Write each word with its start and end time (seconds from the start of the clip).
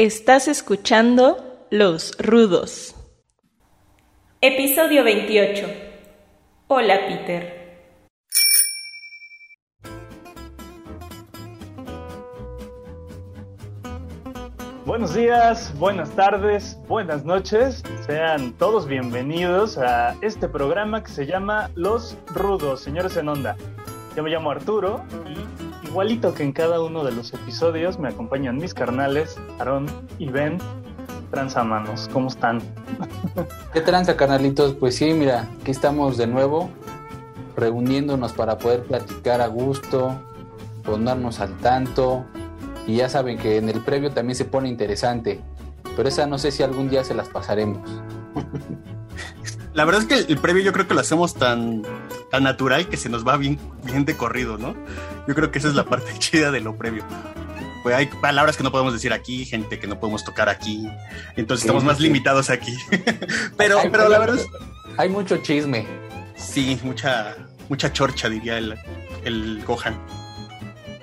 Estás 0.00 0.46
escuchando 0.46 1.66
Los 1.72 2.16
Rudos. 2.18 2.94
Episodio 4.40 5.02
28. 5.02 5.66
Hola 6.68 7.00
Peter. 7.08 7.58
Buenos 14.86 15.16
días, 15.16 15.76
buenas 15.80 16.12
tardes, 16.12 16.78
buenas 16.86 17.24
noches. 17.24 17.82
Sean 18.06 18.52
todos 18.52 18.86
bienvenidos 18.86 19.78
a 19.78 20.14
este 20.22 20.48
programa 20.48 21.02
que 21.02 21.10
se 21.10 21.26
llama 21.26 21.72
Los 21.74 22.16
Rudos, 22.28 22.82
señores 22.82 23.16
en 23.16 23.30
onda. 23.30 23.56
Yo 24.14 24.22
me 24.22 24.30
llamo 24.30 24.52
Arturo 24.52 25.04
y 25.26 25.57
Igualito 25.88 26.34
que 26.34 26.42
en 26.42 26.52
cada 26.52 26.82
uno 26.82 27.02
de 27.02 27.12
los 27.12 27.32
episodios 27.32 27.98
me 27.98 28.08
acompañan 28.08 28.58
mis 28.58 28.74
carnales, 28.74 29.38
Aaron 29.58 29.86
y 30.18 30.28
Ben, 30.28 30.58
transamanos. 31.30 32.10
¿Cómo 32.12 32.28
están? 32.28 32.60
¿Qué 33.72 33.80
tranza, 33.80 34.14
carnalitos? 34.14 34.74
Pues 34.74 34.96
sí, 34.96 35.14
mira, 35.14 35.48
aquí 35.62 35.70
estamos 35.70 36.18
de 36.18 36.26
nuevo, 36.26 36.68
reuniéndonos 37.56 38.34
para 38.34 38.58
poder 38.58 38.84
platicar 38.84 39.40
a 39.40 39.46
gusto, 39.46 40.14
ponernos 40.84 41.40
al 41.40 41.56
tanto. 41.56 42.26
Y 42.86 42.96
ya 42.96 43.08
saben 43.08 43.38
que 43.38 43.56
en 43.56 43.70
el 43.70 43.80
previo 43.80 44.10
también 44.10 44.36
se 44.36 44.44
pone 44.44 44.68
interesante, 44.68 45.40
pero 45.96 46.10
esa 46.10 46.26
no 46.26 46.36
sé 46.36 46.50
si 46.50 46.62
algún 46.62 46.90
día 46.90 47.02
se 47.02 47.14
las 47.14 47.30
pasaremos. 47.30 47.88
La 49.72 49.86
verdad 49.86 50.02
es 50.02 50.06
que 50.08 50.32
el 50.32 50.38
previo 50.38 50.62
yo 50.62 50.72
creo 50.72 50.86
que 50.86 50.94
lo 50.94 51.00
hacemos 51.00 51.34
tan, 51.34 51.82
tan 52.30 52.42
natural 52.42 52.88
que 52.88 52.96
se 52.96 53.08
nos 53.08 53.26
va 53.26 53.36
bien, 53.36 53.58
bien 53.84 54.04
de 54.04 54.16
corrido, 54.16 54.58
¿no? 54.58 54.74
Yo 55.26 55.34
creo 55.34 55.50
que 55.50 55.58
esa 55.58 55.68
es 55.68 55.74
la 55.74 55.84
parte 55.84 56.12
chida 56.18 56.50
de 56.50 56.60
lo 56.60 56.76
previo. 56.76 57.04
Pues 57.82 57.94
hay 57.94 58.06
palabras 58.06 58.56
que 58.56 58.62
no 58.62 58.72
podemos 58.72 58.92
decir 58.92 59.12
aquí, 59.12 59.44
gente 59.44 59.78
que 59.78 59.86
no 59.86 59.98
podemos 60.00 60.24
tocar 60.24 60.48
aquí, 60.48 60.88
entonces 61.36 61.64
estamos 61.64 61.84
más 61.84 62.00
limitados 62.00 62.50
aquí. 62.50 62.76
pero, 63.56 63.78
pero 63.90 64.08
la 64.08 64.18
verdad 64.18 64.36
es... 64.36 64.46
Hay 64.96 65.08
mucho 65.08 65.36
chisme. 65.38 65.86
Sí, 66.34 66.78
mucha, 66.82 67.36
mucha 67.68 67.92
chorcha, 67.92 68.28
diría 68.28 68.58
el, 68.58 68.76
el 69.24 69.62
Gohan. 69.64 69.96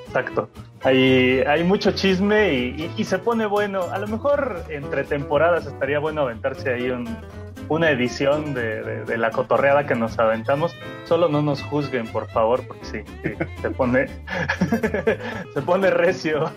Exacto. 0.08 0.50
Hay, 0.84 1.40
hay 1.48 1.64
mucho 1.64 1.92
chisme 1.92 2.54
y, 2.54 2.92
y, 2.96 3.04
se 3.06 3.18
pone 3.18 3.46
bueno. 3.46 3.84
A 3.92 3.98
lo 3.98 4.08
mejor 4.08 4.64
entre 4.70 5.04
temporadas 5.04 5.66
estaría 5.66 5.98
bueno 5.98 6.22
aventarse 6.22 6.74
ahí 6.74 6.90
un, 6.92 7.08
una 7.70 7.90
edición 7.90 8.54
de, 8.54 9.18
la 9.18 9.32
cotorreada 9.32 9.86
que 9.86 9.96
nos 9.96 10.18
aventamos. 10.20 10.76
Solo 11.06 11.30
no 11.30 11.42
nos 11.42 11.62
juzguen, 11.64 12.08
por 12.08 12.28
favor, 12.30 12.66
porque 12.68 12.86
sí, 12.86 13.00
se 13.62 13.70
pone 13.72 14.08
se 15.54 15.62
pone 15.62 15.90
recio 15.90 16.52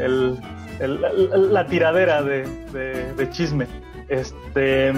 el, 0.00 0.40
la 0.78 1.66
tiradera 1.66 2.22
de, 2.22 3.28
chisme. 3.30 3.66
Este, 4.08 4.92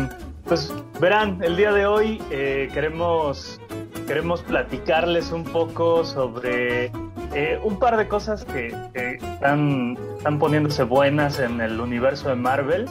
pues 0.44 0.72
verán, 1.00 1.42
el 1.42 1.56
día 1.56 1.72
de 1.72 1.86
hoy 1.86 2.22
eh, 2.30 2.68
queremos 2.72 3.60
queremos 4.06 4.40
platicarles 4.42 5.32
un 5.32 5.44
poco 5.44 6.02
sobre 6.02 6.90
eh, 7.34 7.60
un 7.62 7.78
par 7.78 7.98
de 7.98 8.08
cosas 8.08 8.44
que, 8.46 8.74
están, 8.94 9.98
están 10.16 10.38
poniéndose 10.38 10.82
buenas 10.82 11.38
en 11.38 11.60
el 11.60 11.78
universo 11.78 12.30
de 12.30 12.34
Marvel 12.34 12.88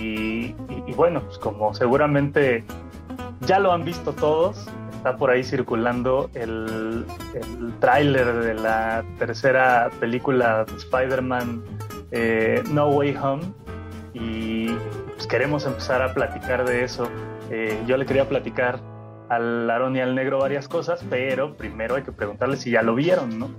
y, 0.00 0.92
bueno, 0.94 1.20
pues 1.22 1.38
como 1.38 1.74
seguramente 1.74 2.64
ya 3.40 3.58
lo 3.58 3.72
han 3.72 3.84
visto 3.84 4.12
todos, 4.12 4.66
está 4.92 5.16
por 5.16 5.30
ahí 5.30 5.42
circulando 5.42 6.30
el, 6.34 7.06
el 7.34 7.74
tráiler 7.80 8.32
de 8.34 8.54
la 8.54 9.04
tercera 9.18 9.90
película 9.98 10.64
de 10.64 10.76
Spider-Man 10.76 11.62
eh, 12.10 12.62
No 12.70 12.88
Way 12.88 13.16
Home 13.16 13.42
y 14.14 14.68
pues 15.14 15.26
queremos 15.26 15.64
empezar 15.66 16.02
a 16.02 16.12
platicar 16.12 16.64
de 16.64 16.84
eso. 16.84 17.08
Eh, 17.50 17.82
yo 17.86 17.96
le 17.96 18.06
quería 18.06 18.28
platicar 18.28 18.80
al 19.28 19.70
Aaron 19.70 19.96
y 19.96 20.00
al 20.00 20.14
Negro 20.14 20.38
varias 20.38 20.68
cosas, 20.68 21.04
pero 21.08 21.56
primero 21.56 21.94
hay 21.94 22.02
que 22.02 22.12
preguntarle 22.12 22.56
si 22.56 22.72
ya 22.72 22.82
lo 22.82 22.94
vieron, 22.94 23.38
¿no? 23.38 23.50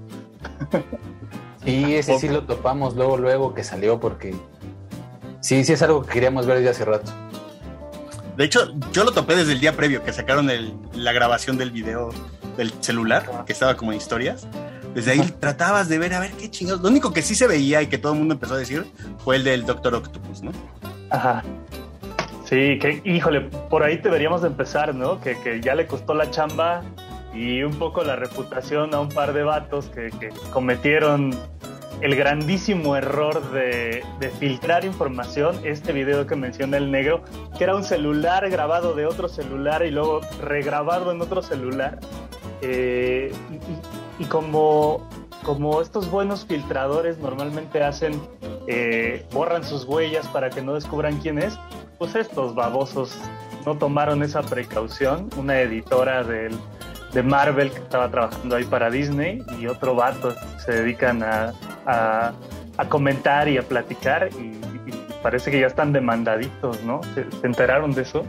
Y 1.66 1.93
ese 1.93 2.17
sí 2.17 2.27
lo 2.27 2.43
topamos 2.43 2.95
luego, 2.95 3.17
luego 3.17 3.53
que 3.53 3.63
salió 3.63 3.99
porque 3.99 4.35
Sí, 5.41 5.63
sí 5.63 5.74
es 5.74 5.81
algo 5.81 6.03
que 6.03 6.13
queríamos 6.13 6.46
ver 6.46 6.57
desde 6.57 6.69
hace 6.69 6.85
rato. 6.85 7.12
De 8.38 8.46
hecho, 8.46 8.74
yo 8.94 9.03
lo 9.03 9.12
topé 9.12 9.35
desde 9.35 9.52
el 9.52 9.59
día 9.59 9.75
previo 9.75 10.03
que 10.03 10.13
sacaron 10.13 10.50
la 10.94 11.12
grabación 11.12 11.57
del 11.57 11.72
video 11.72 12.09
del 12.57 12.72
celular, 12.79 13.44
que 13.46 13.53
estaba 13.53 13.75
como 13.75 13.91
en 13.91 13.97
historias. 13.97 14.47
Desde 14.94 15.12
ahí 15.12 15.19
tratabas 15.40 15.90
de 15.90 15.97
ver 15.97 16.13
a 16.13 16.19
ver 16.19 16.31
qué 16.31 16.50
chingados. 16.50 16.81
Lo 16.81 16.90
único 16.90 17.13
que 17.13 17.22
sí 17.22 17.35
se 17.35 17.47
veía 17.47 17.81
y 17.81 17.88
que 17.88 17.97
todo 17.97 18.13
el 18.13 18.19
mundo 18.19 18.35
empezó 18.35 18.56
a 18.56 18.57
decir 18.57 18.85
fue 19.24 19.38
el 19.38 19.44
del 19.44 19.66
Doctor 19.66 19.96
Octopus, 19.96 20.41
¿no? 20.41 20.52
Ajá. 21.09 21.44
Sí, 22.46 22.78
que 22.79 23.02
híjole, 23.06 23.41
por 23.41 23.84
ahí 23.84 23.97
deberíamos 23.97 24.41
de 24.41 24.50
empezar, 24.50 24.94
¿no? 24.94 25.22
Que, 25.22 25.40
que 25.40 25.62
ya 25.62 25.73
le 25.73 25.88
costó 25.88 26.13
la 26.13 26.29
chamba 26.29 26.84
y 27.34 27.63
un 27.63 27.73
poco 27.75 28.03
la 28.03 28.18
reputación 28.18 28.94
a 28.94 29.00
un 29.00 29.09
par 29.09 29.34
de 29.34 29.44
vatos 29.44 29.85
que, 29.85 30.09
que 30.19 30.29
cometieron 30.52 31.31
el 32.01 32.16
grandísimo 32.16 32.95
error 32.95 33.51
de, 33.51 34.03
filtrar 34.39 34.85
información, 34.85 35.59
este 35.63 35.94
video 35.94 36.25
que 36.25 36.35
menciona 36.35 36.78
el 36.78 36.91
negro, 36.91 37.23
que 37.57 37.63
era 37.63 37.75
un 37.75 37.84
celular 37.84 38.50
grabado 38.50 38.94
de 38.95 39.06
otro 39.06 39.29
celular 39.29 39.85
y 39.85 39.91
luego 39.91 40.22
regrabado 40.41 41.11
en 41.11 41.22
otro 41.22 41.41
celular. 41.44 42.00
Eh, 42.61 43.31
y, 44.19 44.25
como, 44.25 45.07
como 45.44 45.81
estos 45.81 46.09
buenos 46.09 46.45
filtradores 46.45 47.19
normalmente 47.19 47.84
hacen, 47.84 48.19
eh, 48.67 49.25
borran 49.31 49.63
sus 49.63 49.85
huellas 49.85 50.28
para 50.28 50.50
que 50.50 50.61
no 50.61 50.73
descubran 50.73 51.19
quién 51.19 51.38
es, 51.38 51.57
pues 52.00 52.16
estos 52.16 52.56
babosos 52.56 53.17
no 53.66 53.78
tomaron 53.78 54.23
esa 54.23 54.41
precaución. 54.41 55.29
Una 55.38 55.59
editora 55.59 56.23
del 56.23 56.57
de 57.13 57.23
Marvel 57.23 57.72
que 57.72 57.79
estaba 57.79 58.09
trabajando 58.09 58.56
ahí 58.56 58.63
para 58.63 58.90
Disney 58.90 59.44
y 59.59 59.67
otro 59.67 59.95
vato 59.95 60.34
se 60.63 60.72
dedican 60.72 61.22
a, 61.23 61.53
comentar 62.89 63.47
y 63.47 63.57
a 63.57 63.63
platicar 63.63 64.29
y, 64.33 64.59
parece 65.21 65.51
que 65.51 65.59
ya 65.59 65.67
están 65.67 65.93
demandaditos, 65.93 66.83
¿no? 66.83 67.01
¿Se, 67.13 67.25
enteraron 67.45 67.93
de 67.93 68.01
eso? 68.01 68.23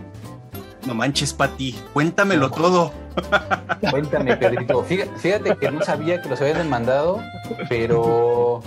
No 0.86 0.94
manches, 0.94 1.32
Pati, 1.32 1.74
cuéntamelo 1.94 2.50
todo. 2.50 2.92
Cuéntame, 3.90 4.36
Pedrito. 4.36 4.84
Fíjate, 4.84 5.56
que 5.56 5.70
no 5.70 5.80
sabía 5.82 6.20
que 6.20 6.28
los 6.28 6.40
habían 6.42 6.58
demandado, 6.58 7.22
pero 7.70 8.60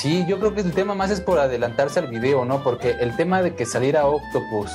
sí, 0.00 0.24
yo 0.26 0.38
creo 0.38 0.54
que 0.54 0.62
el 0.62 0.72
tema 0.72 0.94
más 0.94 1.10
es 1.10 1.20
por 1.20 1.38
adelantarse 1.38 1.98
al 2.00 2.06
video, 2.06 2.46
¿no? 2.46 2.62
Porque 2.62 2.92
el 3.00 3.14
tema 3.16 3.42
de 3.42 3.54
que 3.54 3.66
saliera 3.66 4.06
Octopus 4.06 4.70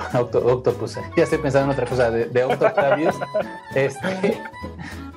Octopus, 0.14 0.98
ya 1.16 1.24
estoy 1.24 1.38
pensando 1.38 1.72
en 1.72 1.78
otra 1.78 1.86
cosa, 1.86 2.10
de, 2.10 2.26
de 2.26 3.10
este, 3.74 4.40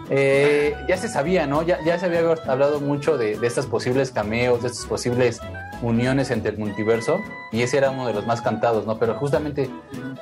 eh, 0.09 0.75
ya 0.88 0.97
se 0.97 1.08
sabía, 1.08 1.47
¿no? 1.47 1.64
Ya, 1.64 1.80
ya 1.86 1.97
se 2.00 2.06
había 2.06 2.22
hablado 2.47 2.80
mucho 2.80 3.18
de, 3.18 3.38
de 3.38 3.47
estos 3.47 3.66
posibles 3.66 4.12
cameos, 4.12 4.62
de 4.62 4.68
estas 4.69 4.86
posibles 4.86 5.40
uniones 5.81 6.31
entre 6.31 6.52
el 6.52 6.58
multiverso, 6.58 7.19
y 7.52 7.62
ese 7.62 7.78
era 7.78 7.91
uno 7.91 8.08
de 8.08 8.14
los 8.14 8.25
más 8.25 8.41
cantados, 8.41 8.86
¿no? 8.86 8.97
Pero 8.97 9.16
justamente 9.16 9.69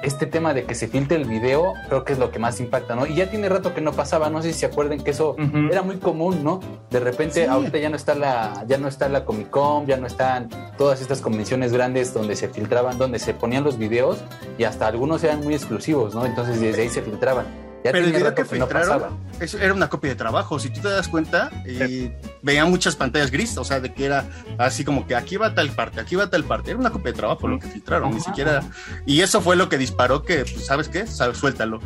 este 0.02 0.26
tema 0.26 0.54
de 0.54 0.64
que 0.64 0.74
se 0.74 0.88
filtre 0.88 1.18
el 1.18 1.26
video, 1.26 1.74
creo 1.88 2.04
que 2.04 2.14
es 2.14 2.20
lo 2.20 2.32
que 2.32 2.40
más 2.40 2.60
impacta, 2.60 2.96
¿no? 2.96 3.06
Y 3.06 3.16
ya 3.16 3.30
tiene 3.30 3.48
rato 3.48 3.74
que 3.74 3.82
no 3.82 3.94
pasaba, 3.94 4.30
no 4.30 4.42
sé 4.42 4.54
si 4.54 4.60
se 4.60 4.66
acuerden 4.66 5.04
que 5.04 5.12
eso 5.12 5.36
era 5.70 5.84
muy 5.84 5.98
común, 5.98 6.44
¿no? 6.44 6.60
De 6.90 7.00
repente 7.00 7.48
ahorita 7.48 7.78
ya 7.78 7.90
no 7.90 7.96
está 7.96 8.16
la, 8.16 8.66
ya 8.68 8.78
no 8.78 8.88
está 8.88 9.08
la 9.08 9.24
Comic 9.24 9.50
Con, 9.50 9.86
ya 9.86 9.98
no 9.98 10.08
están 10.08 10.50
todas 10.78 11.02
estas 11.02 11.22
convenciones 11.22 11.72
grandes 11.72 12.14
donde 12.14 12.36
se 12.36 12.48
filtraban, 12.48 12.98
donde 12.98 13.20
se 13.20 13.34
ponían 13.34 13.64
los 13.64 13.78
videos, 13.78 14.18
y 14.58 14.64
hasta 14.64 14.88
algunos 14.88 15.24
eran 15.24 15.42
muy 15.44 15.54
exclusivos, 15.54 16.16
¿no? 16.16 16.26
Entonces 16.26 16.60
desde 16.60 16.82
ahí 16.82 16.90
se 16.90 17.02
filtraban. 17.02 17.71
Pero 17.84 17.98
el 17.98 18.12
video 18.12 18.36
que 18.36 18.46
filtraron 18.46 19.20
eso 19.42 19.58
era 19.58 19.74
una 19.74 19.90
copia 19.90 20.12
de 20.12 20.16
trabajo. 20.16 20.60
Si 20.60 20.70
tú 20.70 20.82
te 20.82 20.90
das 20.90 21.08
cuenta, 21.08 21.50
eh, 21.66 22.16
veía 22.44 22.64
muchas 22.66 22.96
pantallas 22.96 23.32
gris, 23.32 23.58
o 23.58 23.64
sea, 23.64 23.80
de 23.80 23.92
que 23.92 24.06
era 24.06 24.30
así 24.60 24.86
como 24.86 25.08
que 25.08 25.16
aquí 25.16 25.36
va 25.36 25.56
tal 25.56 25.72
parte, 25.72 26.00
aquí 26.00 26.16
va 26.16 26.30
tal 26.30 26.44
parte. 26.44 26.72
Era 26.72 26.80
una 26.80 26.92
copia 26.92 27.12
de 27.12 27.18
trabajo 27.18 27.48
lo 27.48 27.60
que 27.60 27.68
filtraron, 27.68 28.14
ni 28.14 28.22
siquiera. 28.22 28.64
Y 29.06 29.22
eso 29.22 29.42
fue 29.42 29.56
lo 29.56 29.68
que 29.68 29.80
disparó 29.80 30.22
que, 30.22 30.46
pues, 30.46 30.66
¿sabes 30.66 30.90
qué? 30.90 31.08
Suéltalo. 31.08 31.80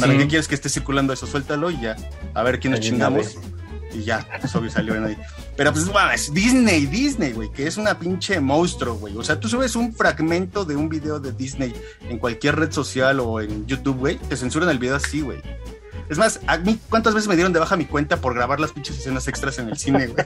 ¿Para 0.00 0.16
qué 0.16 0.26
quieres 0.26 0.48
que 0.48 0.54
esté 0.54 0.68
circulando 0.68 1.12
eso? 1.12 1.26
Suéltalo 1.26 1.70
y 1.70 1.80
ya. 1.80 1.96
A 2.34 2.42
ver 2.42 2.58
quién 2.58 2.72
nos 2.72 2.80
chingamos 2.80 3.38
y 3.92 4.04
ya, 4.04 4.26
pues 4.40 4.54
obvio 4.54 4.70
salió 4.70 4.94
en 4.94 5.04
ahí. 5.04 5.16
Pero 5.56 5.72
pues, 5.72 5.86
es 6.14 6.32
Disney, 6.32 6.86
Disney, 6.86 7.32
güey, 7.32 7.50
que 7.50 7.66
es 7.66 7.76
una 7.76 7.98
pinche 7.98 8.40
monstruo, 8.40 8.94
güey. 8.94 9.16
O 9.16 9.24
sea, 9.24 9.40
tú 9.40 9.48
subes 9.48 9.76
un 9.76 9.92
fragmento 9.92 10.64
de 10.64 10.76
un 10.76 10.88
video 10.88 11.18
de 11.20 11.32
Disney 11.32 11.74
en 12.08 12.18
cualquier 12.18 12.56
red 12.56 12.72
social 12.72 13.20
o 13.20 13.40
en 13.40 13.66
YouTube, 13.66 13.98
güey, 13.98 14.18
te 14.18 14.36
censuran 14.36 14.68
el 14.68 14.78
video 14.78 14.96
así, 14.96 15.20
güey. 15.20 15.40
Es 16.10 16.16
más, 16.18 16.40
a 16.46 16.56
mí, 16.56 16.78
¿cuántas 16.88 17.14
veces 17.14 17.28
me 17.28 17.34
dieron 17.34 17.52
de 17.52 17.58
baja 17.58 17.76
mi 17.76 17.84
cuenta 17.84 18.16
por 18.16 18.34
grabar 18.34 18.60
las 18.60 18.72
pinches 18.72 18.98
escenas 18.98 19.28
extras 19.28 19.58
en 19.58 19.68
el 19.68 19.76
cine, 19.76 20.06
güey? 20.06 20.24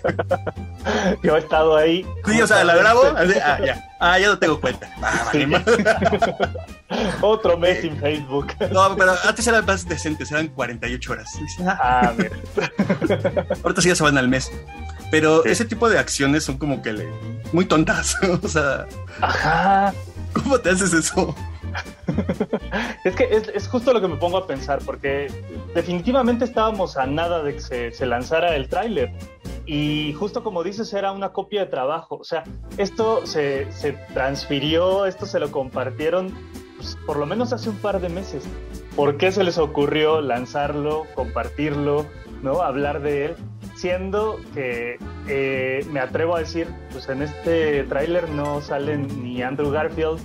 Yo 1.22 1.36
he 1.36 1.40
estado 1.40 1.76
ahí. 1.76 2.06
Sí, 2.26 2.40
o 2.40 2.46
sea, 2.46 2.62
la 2.64 2.76
grabo. 2.76 3.02
ah, 3.16 3.24
ya. 3.64 3.90
Ah, 3.98 4.18
ya 4.18 4.28
no 4.28 4.38
tengo 4.38 4.60
cuenta. 4.60 4.88
Ah, 5.02 5.32
Otro 7.20 7.56
mes 7.56 7.80
sin 7.80 7.96
Facebook. 7.98 8.48
No, 8.70 8.94
pero 8.96 9.14
antes 9.24 9.46
eran 9.46 9.64
más 9.64 9.88
decentes, 9.88 10.30
eran 10.30 10.48
48 10.48 11.12
horas. 11.12 11.30
Ah, 11.66 12.12
ver. 12.16 12.32
Ahorita 13.62 13.82
sí 13.82 13.88
ya 13.88 13.94
se 13.96 14.02
van 14.02 14.18
al 14.18 14.28
mes. 14.28 14.50
Pero 15.10 15.44
ese 15.44 15.64
tipo 15.64 15.88
de 15.88 15.98
acciones 15.98 16.44
son 16.44 16.58
como 16.58 16.82
que 16.82 16.92
le, 16.92 17.08
muy 17.52 17.64
tontas. 17.64 18.16
o 18.42 18.48
sea. 18.48 18.86
Ajá. 19.20 19.94
¿Cómo 20.32 20.58
te 20.58 20.70
haces 20.70 20.92
eso? 20.92 21.34
es 23.04 23.14
que 23.14 23.28
es, 23.54 23.68
justo 23.68 23.92
lo 23.92 24.00
que 24.00 24.08
me 24.08 24.16
pongo 24.16 24.38
a 24.38 24.46
pensar, 24.46 24.80
porque 24.84 25.28
definitivamente 25.74 26.44
estábamos 26.44 26.96
a 26.96 27.06
nada 27.06 27.42
de 27.42 27.54
que 27.54 27.92
se, 27.92 28.06
lanzara 28.06 28.56
el 28.56 28.68
tráiler. 28.68 29.12
Y 29.64 30.12
justo 30.14 30.42
como 30.42 30.62
dices, 30.62 30.92
era 30.92 31.12
una 31.12 31.32
copia 31.32 31.64
de 31.64 31.70
trabajo. 31.70 32.16
O 32.16 32.24
sea, 32.24 32.44
esto 32.78 33.26
se, 33.26 33.66
transfirió, 34.12 35.06
esto 35.06 35.26
se 35.26 35.38
lo 35.38 35.50
compartieron 35.52 36.32
pues, 36.76 36.98
por 37.06 37.16
lo 37.16 37.26
menos 37.26 37.52
hace 37.52 37.70
un 37.70 37.76
par 37.76 38.00
de 38.00 38.08
meses. 38.08 38.44
¿Por 38.96 39.16
qué 39.16 39.30
se 39.30 39.44
les 39.44 39.58
ocurrió 39.58 40.20
lanzarlo, 40.20 41.06
compartirlo, 41.14 42.06
¿no? 42.42 42.60
hablar 42.62 43.02
de 43.02 43.26
él? 43.26 43.34
Siendo 43.76 44.38
que 44.52 44.98
eh, 45.28 45.86
me 45.90 46.00
atrevo 46.00 46.36
a 46.36 46.40
decir, 46.40 46.68
pues 46.90 47.08
en 47.08 47.22
este 47.22 47.84
tráiler 47.84 48.28
no 48.30 48.60
salen 48.60 49.22
ni 49.22 49.42
Andrew 49.42 49.70
Garfield 49.70 50.20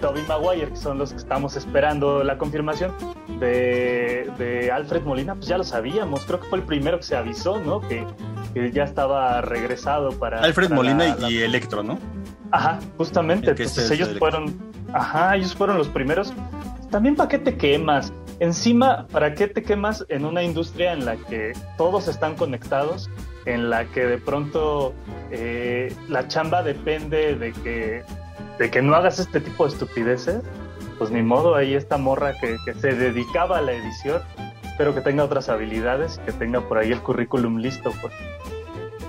Toby 0.00 0.22
Maguire, 0.28 0.70
que 0.70 0.76
son 0.76 0.98
los 0.98 1.12
que 1.12 1.18
estamos 1.18 1.56
esperando 1.56 2.22
la 2.24 2.38
confirmación 2.38 2.92
de, 3.40 4.70
Alfred 4.72 5.02
Molina, 5.02 5.34
pues 5.34 5.46
ya 5.46 5.58
lo 5.58 5.64
sabíamos, 5.64 6.24
creo 6.24 6.40
que 6.40 6.48
fue 6.48 6.58
el 6.58 6.64
primero 6.64 6.98
que 6.98 7.04
se 7.04 7.16
avisó, 7.16 7.58
¿no? 7.58 7.80
Que, 7.80 8.06
ya 8.72 8.82
estaba 8.82 9.40
regresado 9.40 10.10
para... 10.18 10.40
Alfred 10.40 10.70
Molina 10.70 11.16
y 11.28 11.38
Electro, 11.38 11.82
¿no? 11.82 11.98
Ajá, 12.50 12.80
justamente, 12.96 13.50
entonces 13.50 13.90
ellos 13.90 14.16
fueron, 14.18 14.58
ajá, 14.92 15.36
ellos 15.36 15.54
fueron 15.54 15.78
los 15.78 15.88
primeros. 15.88 16.32
También 16.90 17.14
para 17.14 17.28
qué 17.28 17.38
te 17.38 17.56
quemas, 17.56 18.12
encima, 18.40 19.06
¿para 19.12 19.34
qué 19.34 19.46
te 19.46 19.62
quemas 19.62 20.04
en 20.08 20.24
una 20.24 20.42
industria 20.42 20.92
en 20.92 21.04
la 21.04 21.16
que 21.16 21.52
todos 21.76 22.08
están 22.08 22.34
conectados? 22.34 23.08
en 23.48 23.70
la 23.70 23.86
que 23.86 24.04
de 24.04 24.18
pronto 24.18 24.94
eh, 25.30 25.94
la 26.08 26.28
chamba 26.28 26.62
depende 26.62 27.34
de 27.34 27.52
que 27.52 28.04
de 28.58 28.70
que 28.70 28.82
no 28.82 28.94
hagas 28.94 29.18
este 29.18 29.40
tipo 29.40 29.66
de 29.66 29.72
estupideces, 29.72 30.42
pues 30.98 31.10
ni 31.10 31.22
modo, 31.22 31.54
ahí 31.54 31.74
esta 31.74 31.96
morra 31.96 32.34
que, 32.38 32.58
se 32.74 32.94
dedicaba 32.94 33.58
a 33.58 33.62
la 33.62 33.72
edición, 33.72 34.20
espero 34.64 34.94
que 34.94 35.00
tenga 35.00 35.24
otras 35.24 35.48
habilidades 35.48 36.20
y 36.22 36.26
que 36.26 36.32
tenga 36.32 36.60
por 36.60 36.78
ahí 36.78 36.92
el 36.92 37.00
currículum 37.00 37.58
listo, 37.58 37.92
pues 38.00 38.12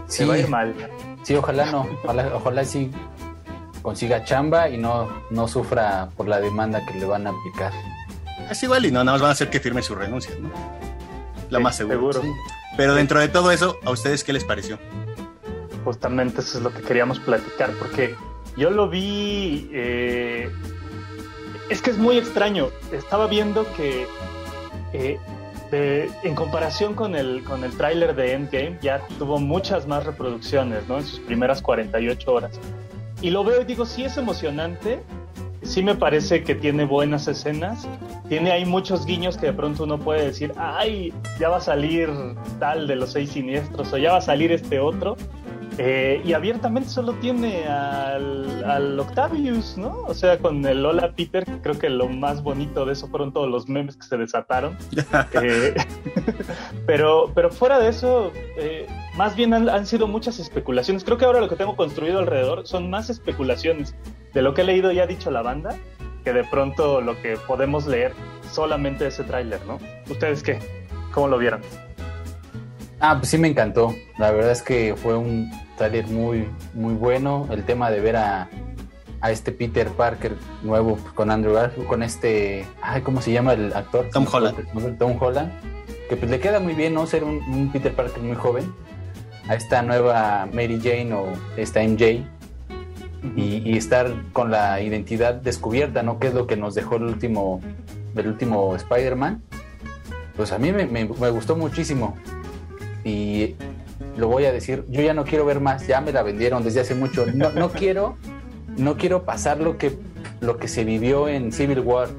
sí, 0.08 0.26
va 0.26 0.36
a 0.36 0.38
ir 0.38 0.48
mal. 0.48 0.76
Sí, 1.24 1.36
ojalá 1.36 1.72
no, 1.72 1.88
ojalá, 2.04 2.32
ojalá 2.36 2.64
sí 2.64 2.92
consiga 3.82 4.24
chamba 4.24 4.70
y 4.70 4.78
no, 4.78 5.10
no 5.32 5.48
sufra 5.48 6.10
por 6.16 6.28
la 6.28 6.40
demanda 6.40 6.86
que 6.86 6.94
le 6.94 7.06
van 7.06 7.28
a 7.28 7.32
aplicar. 7.32 7.74
Es 8.50 8.62
igual 8.64 8.86
y 8.86 8.92
no, 8.92 9.04
nada 9.04 9.14
más 9.14 9.22
van 9.22 9.30
a 9.30 9.34
hacer 9.34 9.50
que 9.50 9.60
firme 9.60 9.82
su 9.82 9.96
renuncia, 9.96 10.34
¿no? 10.40 10.50
La 11.50 11.60
más 11.60 11.76
seguro. 11.76 12.22
Pero 12.78 12.94
dentro 12.94 13.20
de 13.20 13.28
todo 13.28 13.52
eso, 13.52 13.78
¿a 13.84 13.92
ustedes 13.92 14.24
qué 14.24 14.34
les 14.34 14.44
pareció? 14.44 14.80
Justamente 15.84 16.42
eso 16.42 16.60
es 16.60 16.64
lo 16.64 16.72
que 16.72 16.82
queríamos 16.82 17.20
platicar, 17.20 17.72
porque 17.80 18.16
yo 18.58 18.70
lo 18.70 18.90
vi. 18.90 19.70
Eh, 19.74 20.50
es 21.70 21.82
que 21.82 21.92
es 21.92 21.98
muy 21.98 22.18
extraño. 22.18 22.70
Estaba 22.92 23.28
viendo 23.28 23.66
que. 23.74 24.08
Eh, 24.94 25.20
en 25.72 26.34
comparación 26.34 26.96
con 26.96 27.16
el, 27.16 27.44
con 27.44 27.64
el 27.64 27.76
tráiler 27.78 28.16
de 28.16 28.34
Endgame, 28.34 28.80
ya 28.82 29.02
tuvo 29.20 29.38
muchas 29.40 29.88
más 29.88 30.04
reproducciones, 30.04 30.88
¿no? 30.88 30.98
En 30.98 31.06
sus 31.06 31.20
primeras 31.20 31.62
48 31.62 32.34
horas. 32.34 32.60
Y 33.22 33.30
lo 33.30 33.44
veo 33.44 33.62
y 33.62 33.66
digo, 33.66 33.86
sí 33.86 34.04
es 34.04 34.18
emocionante, 34.18 35.04
sí 35.62 35.84
me 35.84 35.96
parece 35.96 36.44
que 36.44 36.56
tiene 36.56 36.86
buenas 36.86 37.28
escenas, 37.28 37.88
tiene 38.30 38.52
ahí 38.52 38.66
muchos 38.66 39.06
guiños 39.06 39.38
que 39.38 39.48
de 39.48 39.54
pronto 39.54 39.84
uno 39.84 40.00
puede 40.00 40.26
decir, 40.26 40.54
ay, 40.58 41.14
ya 41.40 41.50
va 41.50 41.58
a 41.58 41.62
salir 41.62 42.10
tal 42.60 42.88
de 42.88 42.96
los 42.96 43.12
seis 43.12 43.32
siniestros 43.32 43.92
o 43.94 43.98
ya 43.98 44.14
va 44.14 44.18
a 44.20 44.22
salir 44.22 44.52
este 44.52 44.80
otro, 44.80 45.18
eh, 45.82 46.22
y 46.26 46.34
abiertamente 46.34 46.90
solo 46.90 47.14
tiene 47.14 47.64
al, 47.66 49.00
Octavius, 49.00 49.78
¿no? 49.78 50.02
O 50.08 50.14
sea, 50.14 50.38
con 50.38 50.66
el 50.66 50.86
Hola 50.86 51.14
Peter, 51.16 51.46
creo 51.64 51.80
que 51.80 51.90
lo 51.90 52.10
más 52.10 52.44
bonito 52.44 52.86
de 52.86 52.92
eso 52.92 53.08
fueron 53.08 53.32
todos 53.32 53.50
los 53.50 53.70
memes 53.70 53.96
que 53.96 54.06
se 54.06 54.18
desataron. 54.18 54.78
Eh, 55.42 55.74
pero, 56.86 57.32
pero 57.34 57.50
fuera 57.50 57.80
de 57.80 57.90
eso, 57.90 58.32
eh, 58.58 58.88
más 59.16 59.36
bien 59.36 59.54
han, 59.54 59.86
sido 59.86 60.08
muchas 60.08 60.40
especulaciones. 60.40 61.06
Creo 61.06 61.18
que 61.18 61.24
ahora 61.24 61.40
lo 61.40 61.48
que 61.48 61.56
tengo 61.56 61.78
construido 61.78 62.20
alrededor 62.20 62.68
son 62.68 62.90
más 62.90 63.10
especulaciones 63.10 63.96
de 64.34 64.42
lo 64.42 64.54
que 64.54 64.62
he 64.62 64.66
leído 64.66 64.92
y 64.92 65.00
ha 65.00 65.08
dicho 65.08 65.32
la 65.32 65.42
banda 65.42 65.78
que 66.26 66.34
de 66.34 66.44
pronto 66.44 67.00
lo 67.00 67.22
que 67.22 67.38
podemos 67.48 67.88
leer 67.88 68.14
solamente 68.52 69.08
ese 69.08 69.24
tráiler, 69.24 69.66
¿no? 69.66 69.78
¿Ustedes 70.10 70.44
qué? 70.44 70.60
¿Cómo 71.14 71.30
lo 71.30 71.38
vieron? 71.38 71.62
Ah, 73.00 73.16
pues 73.18 73.30
sí 73.30 73.38
me 73.38 73.48
encantó. 73.48 73.96
La 74.18 74.32
verdad 74.32 74.52
es 74.52 74.62
que 74.62 74.96
fue 74.98 75.16
un 75.16 75.50
trailer 75.80 76.08
muy, 76.08 76.48
muy 76.74 76.94
bueno. 76.94 77.48
El 77.50 77.64
tema 77.64 77.90
de 77.90 78.02
ver 78.02 78.18
a, 78.18 78.50
a 79.22 79.32
este 79.32 79.52
Peter 79.52 79.88
Parker 79.88 80.36
nuevo 80.62 81.00
con 81.16 81.32
Andrew 81.32 81.54
Garfield, 81.54 81.88
con 81.88 82.04
este, 82.04 82.66
ay, 82.82 83.02
¿cómo 83.02 83.22
se 83.22 83.32
llama 83.32 83.54
el 83.54 83.74
actor? 83.74 84.10
Tom 84.12 84.28
Holland. 84.32 84.98
Tom 85.00 85.18
Holland. 85.20 85.52
Que 86.10 86.18
pues 86.18 86.30
le 86.30 86.40
queda 86.40 86.60
muy 86.60 86.74
bien, 86.74 86.94
¿no? 86.94 87.08
Ser 87.08 87.24
un, 87.24 87.72
Peter 87.72 87.94
Parker 87.94 88.22
muy 88.22 88.36
joven. 88.36 88.72
A 89.48 89.56
esta 89.56 89.82
nueva 89.82 90.48
Mary 90.52 90.80
Jane 90.84 91.14
o 91.14 91.28
esta 91.58 91.82
MJ. 91.82 92.24
Y, 93.36 93.78
estar 93.78 94.12
con 94.32 94.52
la 94.52 94.82
identidad 94.82 95.36
descubierta, 95.36 96.04
¿no? 96.04 96.20
Que 96.20 96.28
es 96.28 96.34
lo 96.34 96.46
que 96.48 96.56
nos 96.56 96.76
dejó 96.76 96.98
el 96.98 97.04
último, 97.04 97.62
el 98.16 98.28
último 98.28 98.76
Spider-Man. 98.76 99.42
Pues 100.36 100.52
a 100.52 100.58
mí 100.58 100.72
me, 100.72 100.86
me 100.86 101.30
gustó 101.30 101.56
muchísimo 101.56 102.16
y 103.04 103.56
lo 104.20 104.28
voy 104.28 104.46
a 104.46 104.52
decir, 104.52 104.86
yo 104.90 105.02
ya 105.02 105.14
no 105.14 105.24
quiero 105.24 105.46
ver 105.46 105.60
más, 105.60 105.88
ya 105.88 106.02
me 106.02 106.12
la 106.12 106.22
vendieron 106.24 106.64
desde 106.64 106.82
hace 106.82 106.96
mucho. 106.96 107.26
No, 107.34 107.52
no 107.52 107.70
quiero, 107.72 108.18
no 108.78 108.98
quiero 108.98 109.24
pasar 109.24 109.60
lo 109.60 109.78
que, 109.78 109.98
lo 110.42 110.58
que 110.58 110.68
se 110.68 110.84
vivió 110.84 111.28
en 111.28 111.52
Civil 111.52 111.80
War, 111.80 112.10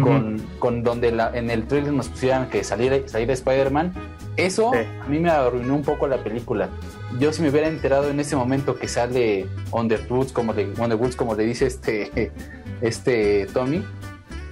con, 0.00 0.38
con, 0.58 0.82
donde 0.82 1.12
la, 1.12 1.36
en 1.36 1.50
el 1.50 1.66
trailer 1.66 1.92
nos 1.92 2.08
pusieran 2.08 2.48
que 2.48 2.64
salir, 2.64 3.04
salir 3.06 3.30
Spider-Man. 3.30 3.92
Eso 4.38 4.72
a 4.72 5.06
mí 5.08 5.18
me 5.18 5.28
arruinó 5.28 5.74
un 5.74 5.82
poco 5.82 6.06
la 6.06 6.16
película. 6.24 6.70
Yo 7.18 7.30
si 7.34 7.42
me 7.42 7.50
hubiera 7.50 7.68
enterado 7.68 8.08
en 8.08 8.18
ese 8.18 8.34
momento 8.34 8.78
que 8.78 8.88
sale 8.88 9.46
Underwoods, 9.70 10.32
como 10.32 10.54
le, 10.54 10.68
Underwoods, 10.78 11.14
como 11.14 11.34
le 11.34 11.44
dice 11.44 11.66
este, 11.66 12.32
este 12.80 13.46
Tommy, 13.52 13.84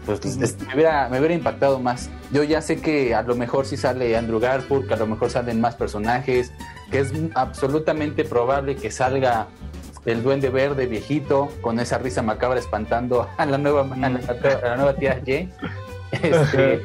pues 0.06 0.36
me, 0.36 0.74
hubiera, 0.74 1.08
me 1.08 1.18
hubiera 1.18 1.34
impactado 1.34 1.78
más. 1.78 2.10
Yo 2.32 2.42
ya 2.42 2.60
sé 2.62 2.80
que 2.80 3.14
a 3.14 3.22
lo 3.22 3.34
mejor 3.36 3.66
si 3.66 3.76
sale 3.76 4.16
Andrew 4.16 4.40
Garfield, 4.40 4.88
que 4.88 4.94
a 4.94 4.96
lo 4.96 5.06
mejor 5.06 5.30
salen 5.30 5.60
más 5.60 5.76
personajes, 5.76 6.52
que 6.90 7.00
es 7.00 7.12
absolutamente 7.34 8.24
probable 8.24 8.76
que 8.76 8.90
salga 8.90 9.48
el 10.06 10.22
duende 10.22 10.48
verde 10.48 10.86
viejito 10.86 11.50
con 11.60 11.78
esa 11.78 11.98
risa 11.98 12.22
macabra 12.22 12.58
espantando 12.58 13.28
a 13.36 13.46
la 13.46 13.58
nueva, 13.58 13.82
a 13.82 14.08
la, 14.08 14.76
nueva 14.76 14.94
tía 14.94 15.20
Jane. 15.24 15.50
Este, 16.10 16.82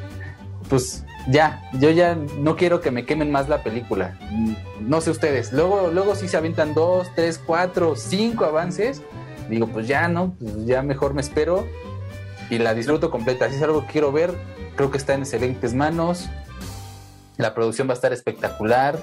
pues 0.69 1.03
ya, 1.27 1.63
yo 1.73 1.89
ya 1.89 2.15
no 2.15 2.55
quiero 2.55 2.81
que 2.81 2.91
me 2.91 3.05
quemen 3.05 3.31
más 3.31 3.49
la 3.49 3.63
película. 3.63 4.17
No 4.81 5.01
sé 5.01 5.11
ustedes. 5.11 5.51
Luego, 5.53 5.89
luego 5.91 6.15
si 6.15 6.27
se 6.27 6.37
avientan 6.37 6.73
dos, 6.73 7.07
tres, 7.15 7.41
cuatro, 7.43 7.95
cinco 7.95 8.45
avances, 8.45 9.01
digo, 9.49 9.67
pues 9.67 9.87
ya 9.87 10.07
no, 10.07 10.35
pues 10.39 10.65
ya 10.65 10.81
mejor 10.83 11.13
me 11.13 11.21
espero 11.21 11.65
y 12.49 12.57
la 12.57 12.73
disfruto 12.73 13.11
completa. 13.11 13.49
Si 13.49 13.55
es 13.55 13.61
algo 13.61 13.85
que 13.85 13.93
quiero 13.93 14.11
ver, 14.11 14.33
creo 14.75 14.91
que 14.91 14.97
está 14.97 15.13
en 15.13 15.21
excelentes 15.21 15.73
manos. 15.73 16.29
La 17.37 17.53
producción 17.53 17.87
va 17.87 17.91
a 17.91 17.95
estar 17.95 18.13
espectacular. 18.13 18.99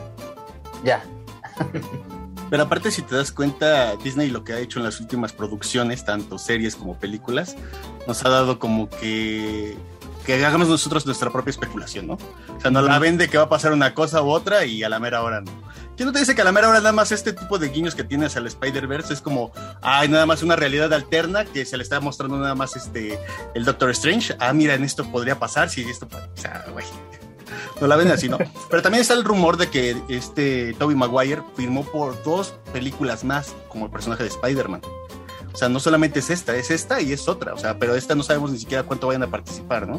Ya. 0.84 1.02
Pero 2.50 2.64
aparte, 2.64 2.90
si 2.90 3.00
te 3.00 3.16
das 3.16 3.32
cuenta, 3.32 3.96
Disney 3.96 4.28
lo 4.28 4.44
que 4.44 4.52
ha 4.52 4.58
hecho 4.58 4.78
en 4.78 4.84
las 4.84 5.00
últimas 5.00 5.32
producciones, 5.32 6.04
tanto 6.04 6.36
series 6.38 6.76
como 6.76 6.98
películas, 6.98 7.56
nos 8.06 8.24
ha 8.26 8.28
dado 8.28 8.58
como 8.58 8.90
que 8.90 9.76
que 10.24 10.44
hagamos 10.44 10.68
nosotros 10.68 11.04
nuestra 11.04 11.30
propia 11.30 11.50
especulación, 11.50 12.06
¿no? 12.06 12.14
O 12.14 12.60
sea, 12.60 12.70
nos 12.70 12.84
la 12.84 12.98
vende 12.98 13.28
que 13.28 13.38
va 13.38 13.44
a 13.44 13.48
pasar 13.48 13.72
una 13.72 13.94
cosa 13.94 14.22
u 14.22 14.30
otra 14.30 14.64
y 14.64 14.82
a 14.84 14.88
la 14.88 15.00
mera 15.00 15.22
hora 15.22 15.40
no. 15.40 15.50
¿Quién 15.96 16.06
no 16.06 16.12
te 16.12 16.20
dice 16.20 16.34
que 16.34 16.40
a 16.40 16.44
la 16.44 16.52
mera 16.52 16.68
hora 16.68 16.78
nada 16.78 16.92
más 16.92 17.12
este 17.12 17.32
tipo 17.32 17.58
de 17.58 17.68
guiños 17.68 17.94
que 17.94 18.02
tienes 18.02 18.36
al 18.36 18.46
Spider-Verse 18.46 19.12
es 19.12 19.20
como, 19.20 19.52
ay, 19.82 20.08
nada 20.08 20.24
más 20.24 20.42
una 20.42 20.56
realidad 20.56 20.92
alterna 20.92 21.44
que 21.44 21.66
se 21.66 21.76
le 21.76 21.82
está 21.82 22.00
mostrando 22.00 22.38
nada 22.38 22.54
más 22.54 22.76
este, 22.76 23.18
el 23.54 23.64
Doctor 23.64 23.90
Strange? 23.90 24.34
Ah, 24.38 24.52
mira, 24.52 24.74
en 24.74 24.84
esto 24.84 25.04
podría 25.10 25.38
pasar, 25.38 25.68
si 25.68 25.82
esto, 25.82 26.08
o 26.10 26.40
sea, 26.40 26.64
güey. 26.72 26.86
No 27.80 27.88
la 27.88 27.96
ven 27.96 28.12
así, 28.12 28.28
¿no? 28.28 28.38
Pero 28.70 28.80
también 28.80 29.02
está 29.02 29.14
el 29.14 29.24
rumor 29.24 29.56
de 29.56 29.68
que 29.68 29.96
este 30.08 30.72
Toby 30.78 30.94
Maguire 30.94 31.42
firmó 31.56 31.84
por 31.84 32.22
dos 32.22 32.54
películas 32.72 33.24
más 33.24 33.56
como 33.68 33.86
el 33.86 33.90
personaje 33.90 34.22
de 34.22 34.28
Spider-Man. 34.28 34.82
O 35.52 35.56
sea, 35.56 35.68
no 35.68 35.80
solamente 35.80 36.20
es 36.20 36.30
esta, 36.30 36.54
es 36.54 36.70
esta 36.70 37.00
y 37.00 37.12
es 37.12 37.28
otra. 37.28 37.54
O 37.54 37.58
sea, 37.58 37.78
pero 37.78 37.96
esta 37.96 38.14
no 38.14 38.22
sabemos 38.22 38.52
ni 38.52 38.58
siquiera 38.58 38.84
cuánto 38.84 39.08
vayan 39.08 39.24
a 39.24 39.30
participar, 39.30 39.88
¿no? 39.88 39.98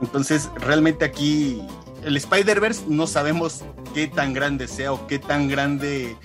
Entonces, 0.00 0.48
realmente 0.56 1.04
aquí 1.04 1.60
el 2.04 2.16
Spider-Verse 2.16 2.84
no 2.88 3.06
sabemos 3.06 3.64
qué 3.94 4.08
tan 4.08 4.32
grande 4.32 4.68
sea 4.68 4.92
o 4.92 5.06
qué 5.06 5.18
tan 5.18 5.48
grande 5.48 6.16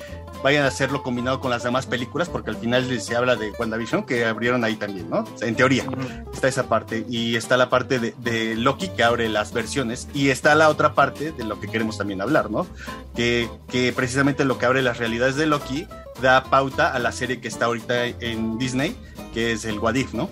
vayan 0.43 0.63
a 0.63 0.67
hacerlo 0.67 1.03
combinado 1.03 1.39
con 1.39 1.51
las 1.51 1.63
demás 1.63 1.85
películas, 1.85 2.29
porque 2.29 2.49
al 2.49 2.57
final 2.57 3.01
se 3.01 3.15
habla 3.15 3.35
de 3.35 3.51
WandaVision, 3.51 4.03
que 4.03 4.25
abrieron 4.25 4.63
ahí 4.63 4.75
también, 4.75 5.09
¿no? 5.09 5.25
en 5.41 5.55
teoría, 5.55 5.85
está 6.33 6.47
esa 6.47 6.69
parte. 6.69 7.05
Y 7.09 7.35
está 7.35 7.57
la 7.57 7.69
parte 7.69 7.99
de, 7.99 8.55
Loki, 8.55 8.89
que 8.89 9.03
abre 9.03 9.29
las 9.29 9.53
versiones. 9.53 10.07
Y 10.13 10.29
está 10.29 10.55
la 10.55 10.69
otra 10.69 10.93
parte 10.93 11.31
de 11.31 11.43
lo 11.43 11.59
que 11.59 11.67
queremos 11.67 11.97
también 11.97 12.21
hablar, 12.21 12.51
¿no? 12.51 12.67
Que, 13.15 13.49
que 13.69 13.91
precisamente 13.93 14.45
lo 14.45 14.57
que 14.57 14.65
abre 14.65 14.81
las 14.81 14.97
realidades 14.97 15.35
de 15.35 15.47
Loki 15.47 15.87
da 16.21 16.43
pauta 16.43 16.93
a 16.93 16.99
la 16.99 17.11
serie 17.11 17.39
que 17.39 17.47
está 17.47 17.65
ahorita 17.65 18.05
en 18.05 18.57
Disney, 18.57 18.95
que 19.33 19.51
es 19.51 19.65
el 19.65 19.79
Wadif, 19.79 20.13
¿no? 20.13 20.29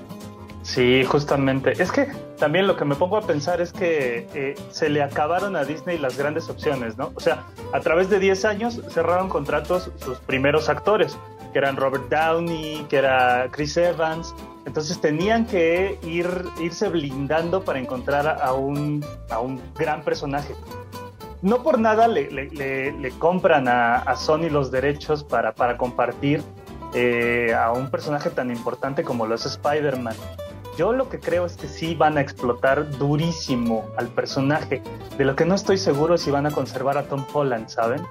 Sí, 0.63 1.03
justamente. 1.05 1.73
Es 1.81 1.91
que 1.91 2.07
también 2.37 2.67
lo 2.67 2.75
que 2.75 2.85
me 2.85 2.95
pongo 2.95 3.17
a 3.17 3.21
pensar 3.21 3.61
es 3.61 3.71
que 3.71 4.27
eh, 4.33 4.55
se 4.69 4.89
le 4.89 5.01
acabaron 5.01 5.55
a 5.55 5.63
Disney 5.63 5.97
las 5.97 6.17
grandes 6.17 6.49
opciones, 6.49 6.97
¿no? 6.97 7.11
O 7.15 7.19
sea, 7.19 7.45
a 7.73 7.79
través 7.79 8.09
de 8.09 8.19
10 8.19 8.45
años 8.45 8.81
cerraron 8.89 9.29
contratos 9.29 9.91
sus 9.97 10.17
primeros 10.19 10.69
actores, 10.69 11.17
que 11.53 11.59
eran 11.59 11.77
Robert 11.77 12.09
Downey, 12.09 12.85
que 12.89 12.97
era 12.97 13.47
Chris 13.51 13.77
Evans. 13.77 14.35
Entonces 14.65 14.99
tenían 14.99 15.45
que 15.45 15.97
ir, 16.03 16.27
irse 16.59 16.89
blindando 16.89 17.63
para 17.63 17.79
encontrar 17.79 18.27
a 18.41 18.53
un, 18.53 19.05
a 19.29 19.39
un 19.39 19.61
gran 19.75 20.01
personaje. 20.01 20.55
No 21.41 21.63
por 21.63 21.79
nada 21.79 22.07
le, 22.07 22.29
le, 22.31 23.11
compran 23.19 23.67
a, 23.67 23.97
a, 23.97 24.15
Sony 24.15 24.49
los 24.49 24.71
derechos 24.71 25.23
para, 25.23 25.53
para 25.53 25.77
compartir 25.77 26.41
eh, 26.93 27.53
a 27.53 27.71
un 27.71 27.91
personaje 27.91 28.29
tan 28.31 28.49
importante 28.49 29.03
como 29.03 29.27
lo 29.27 29.35
es 29.35 29.45
Spider-Man. 29.45 30.15
Yo 30.77 30.91
lo 30.91 31.08
que 31.08 31.20
creo 31.20 31.46
es 31.46 31.55
que 31.55 31.67
sí 31.67 31.96
van 31.96 32.17
a 32.17 32.22
explotar 32.22 32.89
durísimo 32.98 33.89
al 33.98 34.08
personaje. 34.10 34.82
De 35.17 35.24
lo 35.24 35.36
que 35.36 35.46
no 35.46 35.55
estoy 35.55 35.77
seguro 35.77 36.15
es 36.15 36.22
si 36.22 36.32
van 36.32 36.46
a 36.46 36.51
conservar 36.51 36.98
a 36.98 37.03
Tom 37.03 37.25
Holland, 37.32 37.70
¿saben? 37.70 38.01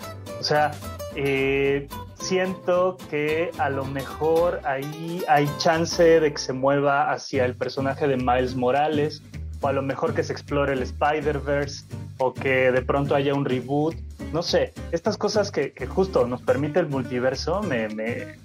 O 0.41 0.43
sea, 0.43 0.71
eh, 1.15 1.89
siento 2.15 2.97
que 3.11 3.51
a 3.59 3.69
lo 3.69 3.85
mejor 3.85 4.61
ahí 4.65 5.23
hay 5.29 5.47
chance 5.59 6.21
de 6.21 6.33
que 6.33 6.39
se 6.39 6.55
mueva 6.55 7.13
hacia 7.13 7.45
el 7.45 7.55
personaje 7.55 8.09
de 8.09 8.17
Miles 8.17 8.57
Morales, 8.57 9.23
o 9.61 9.69
a 9.69 9.73
lo 9.73 9.83
mejor 9.83 10.15
que 10.15 10.23
se 10.23 10.33
explore 10.33 10.73
el 10.73 10.83
Spider-Verse, 10.83 11.85
o 12.19 12.33
que 12.33 12.73
de 12.73 12.81
pronto 12.81 13.15
haya 13.15 13.35
un 13.35 13.45
reboot. 13.45 13.95
No 14.33 14.43
sé, 14.43 14.73
estas 14.91 15.19
cosas 15.19 15.51
que, 15.51 15.75
justo 15.87 16.27
nos 16.27 16.41
permite 16.41 16.81
el 16.81 16.87
multiverso 16.87 17.63
me, 17.63 17.89
me, 17.89 18.37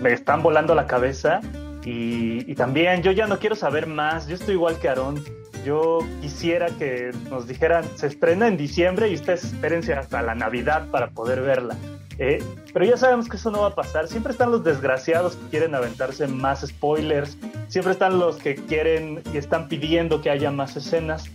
me 0.00 0.12
están 0.12 0.42
volando 0.42 0.74
la 0.74 0.88
cabeza 0.88 1.40
y, 1.84 2.54
también 2.54 3.02
yo 3.02 3.12
ya 3.12 3.26
no 3.26 3.38
quiero 3.38 3.56
saber 3.56 3.86
más, 3.86 4.26
yo 4.26 4.34
estoy 4.34 4.54
igual 4.54 4.78
que 4.78 4.88
Aarón. 4.88 5.22
Yo 5.64 5.98
quisiera 6.22 6.68
que 6.68 7.10
nos 7.28 7.46
dijeran, 7.46 7.84
se 7.94 8.06
estrena 8.06 8.48
en 8.48 8.56
diciembre 8.56 9.08
y 9.08 9.14
ustedes 9.14 9.44
espérense 9.44 9.92
hasta 9.92 10.22
la 10.22 10.34
Navidad 10.34 10.88
para 10.90 11.10
poder 11.10 11.42
verla. 11.42 11.76
Eh, 12.18 12.42
pero 12.72 12.84
ya 12.84 12.96
sabemos 12.96 13.28
que 13.28 13.36
eso 13.36 13.50
no 13.50 13.62
va 13.62 13.68
a 13.68 13.74
pasar. 13.74 14.08
Siempre 14.08 14.32
están 14.32 14.50
los 14.50 14.64
desgraciados 14.64 15.36
que 15.36 15.48
quieren 15.48 15.74
aventarse 15.74 16.26
más 16.26 16.60
spoilers. 16.66 17.36
Siempre 17.68 17.92
están 17.92 18.18
los 18.18 18.36
que 18.36 18.54
quieren 18.54 19.22
y 19.32 19.38
están 19.38 19.68
pidiendo 19.68 20.20
que 20.22 20.30
haya 20.30 20.50
más 20.50 20.76
escenas 20.76 21.30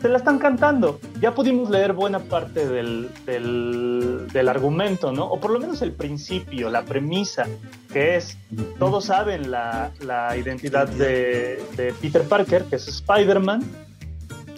se 0.00 0.08
la 0.08 0.18
están 0.18 0.38
cantando. 0.38 1.00
Ya 1.20 1.34
pudimos 1.34 1.70
leer 1.70 1.92
buena 1.92 2.20
parte 2.20 2.66
del, 2.66 3.10
del, 3.26 4.48
argumento, 4.48 5.12
¿no? 5.12 5.26
O 5.26 5.38
por 5.38 5.50
lo 5.50 5.60
menos 5.60 5.82
el 5.82 5.92
principio, 5.92 6.70
la 6.70 6.82
premisa, 6.82 7.46
que 7.92 8.16
es, 8.16 8.38
todos 8.78 9.06
saben 9.06 9.50
la, 9.50 9.90
la 10.00 10.36
identidad 10.36 10.88
de, 10.88 11.62
de, 11.76 11.94
Peter 12.00 12.22
Parker, 12.22 12.64
que 12.64 12.76
es 12.76 12.88
Spider-Man. 12.88 13.62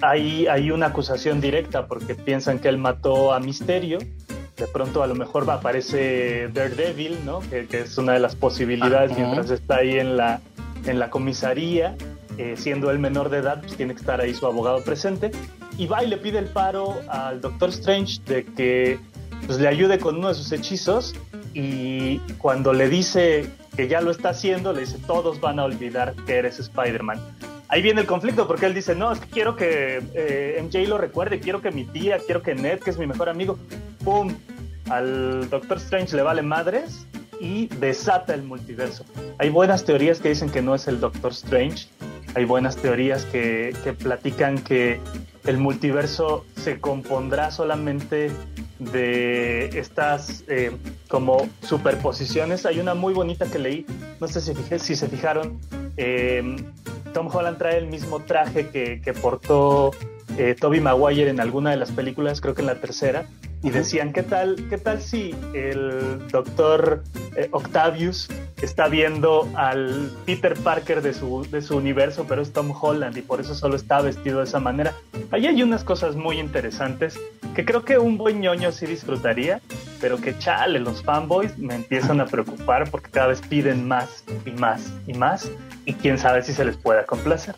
Hay, 0.00 0.46
hay 0.46 0.70
una 0.70 0.86
acusación 0.86 1.40
directa 1.40 1.86
porque 1.86 2.14
piensan 2.14 2.58
que 2.58 2.68
él 2.68 2.78
mató 2.78 3.32
a 3.32 3.40
Misterio. 3.40 3.98
De 4.56 4.66
pronto 4.68 5.02
a 5.02 5.06
lo 5.06 5.14
mejor 5.14 5.48
aparece 5.50 6.48
Daredevil, 6.52 7.18
¿no? 7.24 7.40
Que, 7.40 7.66
que 7.66 7.80
es 7.80 7.98
una 7.98 8.12
de 8.12 8.20
las 8.20 8.36
posibilidades 8.36 9.16
mientras 9.16 9.50
está 9.50 9.76
ahí 9.76 9.98
en 9.98 10.16
la, 10.16 10.40
en 10.86 10.98
la 10.98 11.10
comisaría 11.10 11.96
eh, 12.38 12.54
siendo 12.56 12.90
el 12.90 12.98
menor 12.98 13.30
de 13.30 13.38
edad, 13.38 13.60
pues 13.60 13.76
tiene 13.76 13.94
que 13.94 14.00
estar 14.00 14.20
ahí 14.20 14.34
su 14.34 14.46
abogado 14.46 14.82
presente. 14.82 15.30
Y 15.78 15.86
va 15.86 16.04
y 16.04 16.08
le 16.08 16.16
pide 16.16 16.38
el 16.38 16.46
paro 16.46 17.00
al 17.08 17.40
Doctor 17.40 17.70
Strange 17.70 18.20
de 18.26 18.44
que 18.44 18.98
pues, 19.46 19.58
le 19.58 19.68
ayude 19.68 19.98
con 19.98 20.16
uno 20.16 20.28
de 20.28 20.34
sus 20.34 20.52
hechizos. 20.52 21.14
Y 21.54 22.18
cuando 22.38 22.72
le 22.72 22.88
dice 22.88 23.50
que 23.76 23.88
ya 23.88 24.00
lo 24.00 24.10
está 24.10 24.30
haciendo, 24.30 24.72
le 24.72 24.80
dice: 24.80 24.98
Todos 25.06 25.40
van 25.40 25.58
a 25.58 25.64
olvidar 25.64 26.14
que 26.26 26.36
eres 26.36 26.58
Spider-Man. 26.58 27.20
Ahí 27.68 27.80
viene 27.80 28.02
el 28.02 28.06
conflicto 28.06 28.46
porque 28.46 28.66
él 28.66 28.74
dice: 28.74 28.94
No, 28.94 29.12
es 29.12 29.20
que 29.20 29.28
quiero 29.28 29.56
que 29.56 30.02
eh, 30.14 30.62
MJ 30.62 30.88
lo 30.88 30.98
recuerde, 30.98 31.40
quiero 31.40 31.60
que 31.60 31.70
mi 31.70 31.84
tía, 31.84 32.18
quiero 32.18 32.42
que 32.42 32.54
Ned, 32.54 32.80
que 32.80 32.90
es 32.90 32.98
mi 32.98 33.06
mejor 33.06 33.28
amigo, 33.28 33.58
¡pum! 34.04 34.34
Al 34.90 35.48
Doctor 35.48 35.78
Strange 35.78 36.16
le 36.16 36.22
vale 36.22 36.42
madres 36.42 37.06
y 37.40 37.66
desata 37.66 38.34
el 38.34 38.42
multiverso. 38.44 39.04
Hay 39.38 39.50
buenas 39.50 39.84
teorías 39.84 40.20
que 40.20 40.28
dicen 40.28 40.48
que 40.50 40.62
no 40.62 40.74
es 40.74 40.86
el 40.86 41.00
Doctor 41.00 41.32
Strange, 41.32 41.88
hay 42.34 42.44
buenas 42.44 42.76
teorías 42.76 43.24
que, 43.26 43.74
platican 44.02 44.58
que 44.58 45.00
el 45.44 45.58
multiverso 45.58 46.44
se 46.56 46.80
compondrá 46.80 47.50
solamente 47.50 48.30
de 48.78 49.78
estas 49.78 50.44
eh, 50.48 50.72
como 51.08 51.48
superposiciones. 51.62 52.66
Hay 52.66 52.80
una 52.80 52.94
muy 52.94 53.12
bonita 53.12 53.46
que 53.46 53.58
leí, 53.58 53.86
no 54.20 54.28
sé 54.28 54.40
si, 54.40 54.54
si 54.78 54.96
se 54.96 55.08
fijaron, 55.08 55.60
eh, 55.96 56.56
Tom 57.12 57.28
Holland 57.32 57.58
trae 57.58 57.78
el 57.78 57.86
mismo 57.86 58.20
traje 58.20 58.68
que, 58.68 59.00
que 59.02 59.12
portó 59.12 59.92
eh, 60.38 60.56
Toby 60.58 60.80
Maguire 60.80 61.28
en 61.28 61.40
alguna 61.40 61.70
de 61.70 61.76
las 61.76 61.90
películas, 61.90 62.40
creo 62.40 62.54
que 62.54 62.62
en 62.62 62.66
la 62.66 62.76
tercera, 62.76 63.26
y 63.62 63.70
decían, 63.70 64.12
¿qué 64.12 64.22
tal, 64.22 64.66
qué 64.68 64.78
tal 64.78 65.00
si 65.00 65.34
el 65.54 66.26
doctor 66.28 67.04
eh, 67.36 67.48
Octavius 67.52 68.28
está 68.60 68.88
viendo 68.88 69.48
al 69.54 70.10
Peter 70.26 70.54
Parker 70.54 71.00
de 71.00 71.14
su, 71.14 71.46
de 71.50 71.62
su 71.62 71.76
universo, 71.76 72.26
pero 72.28 72.42
es 72.42 72.52
Tom 72.52 72.72
Holland 72.78 73.16
y 73.16 73.22
por 73.22 73.40
eso 73.40 73.54
solo 73.54 73.76
está 73.76 74.00
vestido 74.00 74.38
de 74.38 74.44
esa 74.44 74.58
manera? 74.58 74.94
Ahí 75.30 75.46
hay 75.46 75.62
unas 75.62 75.84
cosas 75.84 76.16
muy 76.16 76.40
interesantes 76.40 77.18
que 77.54 77.64
creo 77.64 77.84
que 77.84 77.98
un 77.98 78.18
buen 78.18 78.40
ñoño 78.40 78.72
sí 78.72 78.86
disfrutaría, 78.86 79.60
pero 80.02 80.20
que 80.20 80.36
chale, 80.36 80.80
los 80.80 81.00
fanboys 81.02 81.56
me 81.56 81.76
empiezan 81.76 82.20
a 82.20 82.26
preocupar 82.26 82.90
porque 82.90 83.08
cada 83.08 83.28
vez 83.28 83.40
piden 83.40 83.86
más 83.86 84.24
y 84.44 84.50
más 84.50 84.92
y 85.06 85.14
más 85.14 85.48
y 85.84 85.94
quién 85.94 86.18
sabe 86.18 86.42
si 86.42 86.52
se 86.52 86.64
les 86.64 86.76
pueda 86.76 87.06
complacer. 87.06 87.54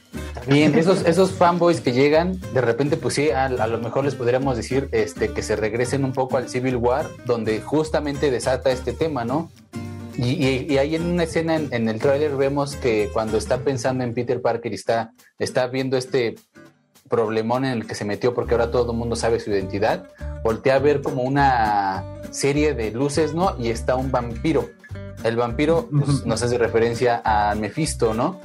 Bien, 0.46 0.74
esos, 0.78 1.06
esos 1.06 1.32
fanboys 1.32 1.80
que 1.80 1.92
llegan, 1.92 2.38
de 2.52 2.60
repente, 2.60 2.98
pues 2.98 3.14
sí, 3.14 3.30
a, 3.30 3.48
lo 3.48 3.78
mejor 3.78 4.04
les 4.04 4.14
podríamos 4.14 4.58
decir 4.58 4.90
este, 4.92 5.32
que 5.32 5.42
se 5.42 5.56
regresen 5.56 6.04
un 6.04 6.12
poco 6.12 6.36
al 6.36 6.50
Civil 6.50 6.76
War, 6.76 7.06
donde 7.24 7.62
justamente 7.62 8.30
desata 8.30 8.70
este 8.70 8.92
tema, 8.92 9.24
¿no? 9.24 9.50
Y, 10.16 10.72
y, 10.72 10.78
ahí 10.78 10.94
en 10.94 11.06
una 11.06 11.24
escena 11.24 11.56
en, 11.56 11.88
el 11.88 11.98
tráiler 11.98 12.36
vemos 12.36 12.76
que 12.76 13.08
cuando 13.12 13.38
está 13.38 13.58
pensando 13.58 14.04
en 14.04 14.14
Peter 14.14 14.40
Parker 14.40 14.70
y 14.70 14.76
está, 14.76 15.12
está 15.38 15.66
viendo 15.66 15.96
este 15.96 16.36
problemón 17.08 17.64
en 17.64 17.72
el 17.72 17.86
que 17.86 17.94
se 17.94 18.04
metió 18.04 18.34
porque 18.34 18.54
ahora 18.54 18.70
todo 18.70 18.92
el 18.92 18.98
mundo 18.98 19.16
sabe 19.16 19.40
su 19.40 19.50
identidad, 19.50 20.08
voltea 20.42 20.76
a 20.76 20.78
ver 20.78 21.02
como 21.02 21.22
una 21.22 22.04
serie 22.30 22.74
de 22.74 22.90
luces, 22.90 23.34
¿no? 23.34 23.56
Y 23.58 23.68
está 23.68 23.96
un 23.96 24.10
vampiro. 24.10 24.70
El 25.22 25.36
vampiro 25.36 25.88
pues, 25.90 26.26
nos 26.26 26.42
hace 26.42 26.58
referencia 26.58 27.22
a 27.24 27.54
Mephisto, 27.54 28.14
¿no? 28.14 28.40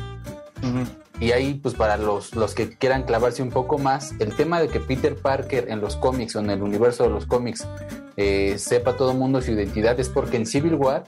Y 1.19 1.31
ahí, 1.31 1.55
pues 1.55 1.75
para 1.75 1.97
los, 1.97 2.33
los 2.35 2.53
que 2.53 2.69
quieran 2.69 3.03
clavarse 3.03 3.43
un 3.43 3.49
poco 3.49 3.77
más, 3.77 4.13
el 4.19 4.33
tema 4.35 4.61
de 4.61 4.69
que 4.69 4.79
Peter 4.79 5.15
Parker 5.15 5.67
en 5.69 5.81
los 5.81 5.97
cómics 5.97 6.35
o 6.35 6.39
en 6.39 6.49
el 6.49 6.61
universo 6.61 7.03
de 7.03 7.09
los 7.09 7.25
cómics 7.25 7.67
eh, 8.15 8.57
sepa 8.57 8.95
todo 8.95 9.11
el 9.11 9.17
mundo 9.17 9.41
su 9.41 9.51
identidad 9.51 9.99
es 9.99 10.09
porque 10.09 10.38
en 10.38 10.45
Civil 10.45 10.75
War, 10.75 11.05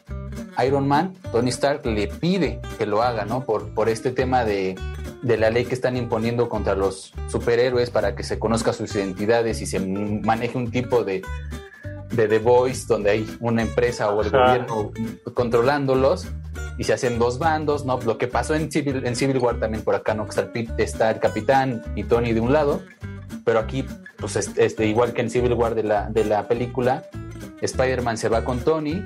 Iron 0.66 0.88
Man, 0.88 1.14
Tony 1.32 1.50
Stark 1.50 1.86
le 1.86 2.08
pide 2.08 2.60
que 2.78 2.86
lo 2.86 3.04
haga, 3.04 3.26
¿no? 3.26 3.46
Por, 3.46 3.74
por 3.74 3.88
este 3.90 4.12
tema 4.12 4.44
de, 4.44 4.76
de 5.22 5.38
la 5.38 5.50
ley 5.50 5.66
que 5.66 5.76
están 5.76 5.96
imponiendo 5.96 6.50
contra 6.50 6.76
los 6.76 7.14
superhéroes 7.28 7.90
para 7.90 8.16
que 8.16 8.24
se 8.24 8.40
conozca 8.40 8.74
sus 8.74 8.94
identidades 8.96 9.62
y 9.62 9.66
se 9.66 9.80
maneje 9.80 10.58
un 10.58 10.72
tipo 10.72 11.04
de, 11.04 11.22
de 12.12 12.28
The 12.28 12.40
Voice, 12.40 12.86
donde 12.88 13.12
hay 13.12 13.38
una 13.40 13.62
empresa 13.62 14.10
o 14.12 14.22
el 14.22 14.30
gobierno 14.30 14.92
controlándolos 15.34 16.28
y 16.78 16.84
se 16.84 16.94
hacen 16.94 17.20
dos 17.20 17.40
bandos, 17.40 17.86
¿no? 17.86 18.00
Lo 18.02 18.18
que 18.18 18.28
pasó 18.28 18.56
en 18.56 18.72
Civil, 18.72 19.06
en 19.06 19.16
Civil 19.16 19.38
War 19.38 19.60
también 19.60 19.84
por 19.84 19.96
acá, 19.96 20.14
¿no? 20.14 20.28
Está 20.78 21.12
el, 21.12 21.20
capitán 21.20 21.84
y 21.96 22.04
Tony 22.04 22.34
de 22.34 22.40
un 22.40 22.54
lado, 22.54 22.82
pero 23.44 23.60
aquí, 23.60 23.86
pues 24.18 24.36
este, 24.36 24.86
igual 24.88 25.14
que 25.14 25.22
en 25.22 25.30
Civil 25.30 25.54
War 25.54 25.76
de 25.76 25.84
la, 25.84 26.10
de 26.10 26.26
la 26.26 26.48
película, 26.48 27.04
Spider-Man 27.62 28.18
se 28.18 28.30
va 28.30 28.44
con 28.44 28.60
Tony, 28.60 29.04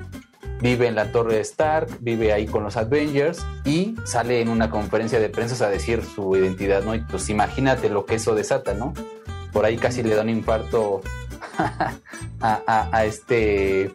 vive 0.60 0.86
en 0.86 0.94
la 0.94 1.12
torre 1.12 1.36
de 1.36 1.40
Stark, 1.40 1.88
vive 2.00 2.32
ahí 2.32 2.46
con 2.46 2.62
los 2.62 2.76
Avengers 2.76 3.44
y 3.64 3.94
sale 4.04 4.40
en 4.40 4.48
una 4.48 4.70
conferencia 4.70 5.20
de 5.20 5.28
prensa 5.28 5.66
a 5.66 5.70
decir 5.70 6.02
su 6.04 6.36
identidad, 6.36 6.82
¿no? 6.82 6.94
Y 6.94 7.00
pues 7.00 7.28
imagínate 7.28 7.90
lo 7.90 8.06
que 8.06 8.16
eso 8.16 8.34
desata, 8.34 8.74
¿no? 8.74 8.94
Por 9.52 9.64
ahí 9.64 9.76
casi 9.76 10.02
le 10.02 10.14
da 10.14 10.22
un 10.22 10.30
infarto 10.30 11.02
a, 12.40 13.04
este 13.04 13.92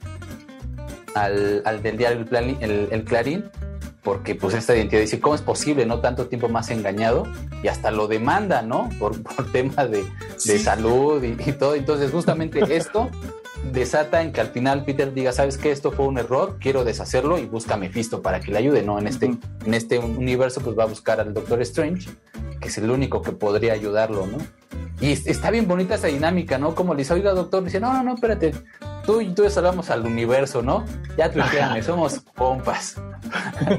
al, 1.13 1.83
del 1.83 1.97
diario 1.97 2.25
el, 2.61 3.03
Clarín, 3.05 3.45
porque 4.03 4.35
pues 4.35 4.53
esta 4.55 4.75
identidad 4.75 5.01
dice, 5.01 5.19
¿cómo 5.19 5.35
es 5.35 5.41
posible 5.41 5.85
no 5.85 5.99
tanto 5.99 6.27
tiempo 6.27 6.49
más 6.49 6.69
engañado? 6.71 7.23
Y 7.63 7.67
hasta 7.67 7.91
lo 7.91 8.07
demanda, 8.07 8.61
¿no? 8.61 8.89
Por, 8.99 9.21
por 9.23 9.51
tema 9.51 9.85
de 9.85 10.03
de 10.45 10.59
salud 10.59 11.23
y, 11.23 11.35
todo. 11.53 11.75
Entonces, 11.75 12.11
justamente 12.11 12.61
esto 12.75 13.09
desata 13.71 14.23
en 14.23 14.31
que 14.31 14.41
al 14.41 14.47
final 14.47 14.83
Peter 14.85 15.13
diga, 15.13 15.31
¿sabes 15.31 15.57
qué? 15.57 15.71
Esto 15.71 15.91
fue 15.91 16.07
un 16.07 16.17
error, 16.17 16.57
quiero 16.59 16.83
deshacerlo 16.83 17.37
y 17.37 17.45
busca 17.45 17.75
a 17.75 17.77
Mephisto 17.77 18.21
para 18.21 18.39
que 18.39 18.51
le 18.51 18.57
ayude, 18.57 18.81
¿no? 18.81 18.97
En 18.97 19.07
este, 19.07 19.25
en 19.27 19.73
este 19.73 19.99
universo, 19.99 20.61
pues 20.61 20.77
va 20.77 20.83
a 20.83 20.87
buscar 20.87 21.19
al 21.19 21.33
Doctor 21.33 21.61
Strange, 21.61 22.09
que 22.59 22.69
es 22.69 22.77
el 22.77 22.89
único 22.89 23.21
que 23.21 23.31
podría 23.31 23.73
ayudarlo, 23.73 24.25
¿no? 24.25 24.37
Y 24.99 25.11
está 25.11 25.51
bien 25.51 25.67
bonita 25.67 25.95
esa 25.95 26.07
dinámica, 26.07 26.57
¿no? 26.57 26.75
Como 26.75 26.93
le 26.93 26.99
dice, 26.99 27.13
oiga, 27.13 27.33
doctor, 27.33 27.63
dice, 27.63 27.79
no, 27.79 27.93
no, 27.93 28.03
no, 28.03 28.15
espérate, 28.15 28.53
tú 29.05 29.21
y 29.21 29.33
tú 29.33 29.49
salvamos 29.49 29.89
al 29.89 30.05
universo, 30.05 30.61
¿no? 30.61 30.85
Ya 31.17 31.31
tú 31.31 31.39
somos 31.83 32.21
compas. 32.35 33.01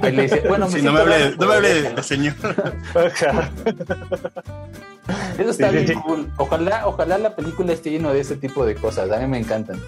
Y 0.03 0.11
le 0.11 0.23
dice, 0.23 0.43
bueno, 0.49 0.69
me 0.69 0.83
no 0.83 0.93
me 0.93 1.01
hable, 1.01 1.37
no 1.39 1.47
me 1.47 1.55
hable 1.55 1.83
de, 1.83 2.03
señor. 2.03 2.35
Eso 5.39 5.51
está 5.51 5.71
bien 5.71 6.01
cool. 6.01 6.31
Ojalá, 6.37 6.87
ojalá 6.87 7.19
la 7.19 7.35
película 7.35 7.73
esté 7.73 7.91
lleno 7.91 8.13
de 8.13 8.21
ese 8.21 8.37
tipo 8.37 8.65
de 8.65 8.75
cosas. 8.75 9.11
A 9.11 9.19
mí 9.19 9.27
me 9.27 9.39
encantan. 9.39 9.81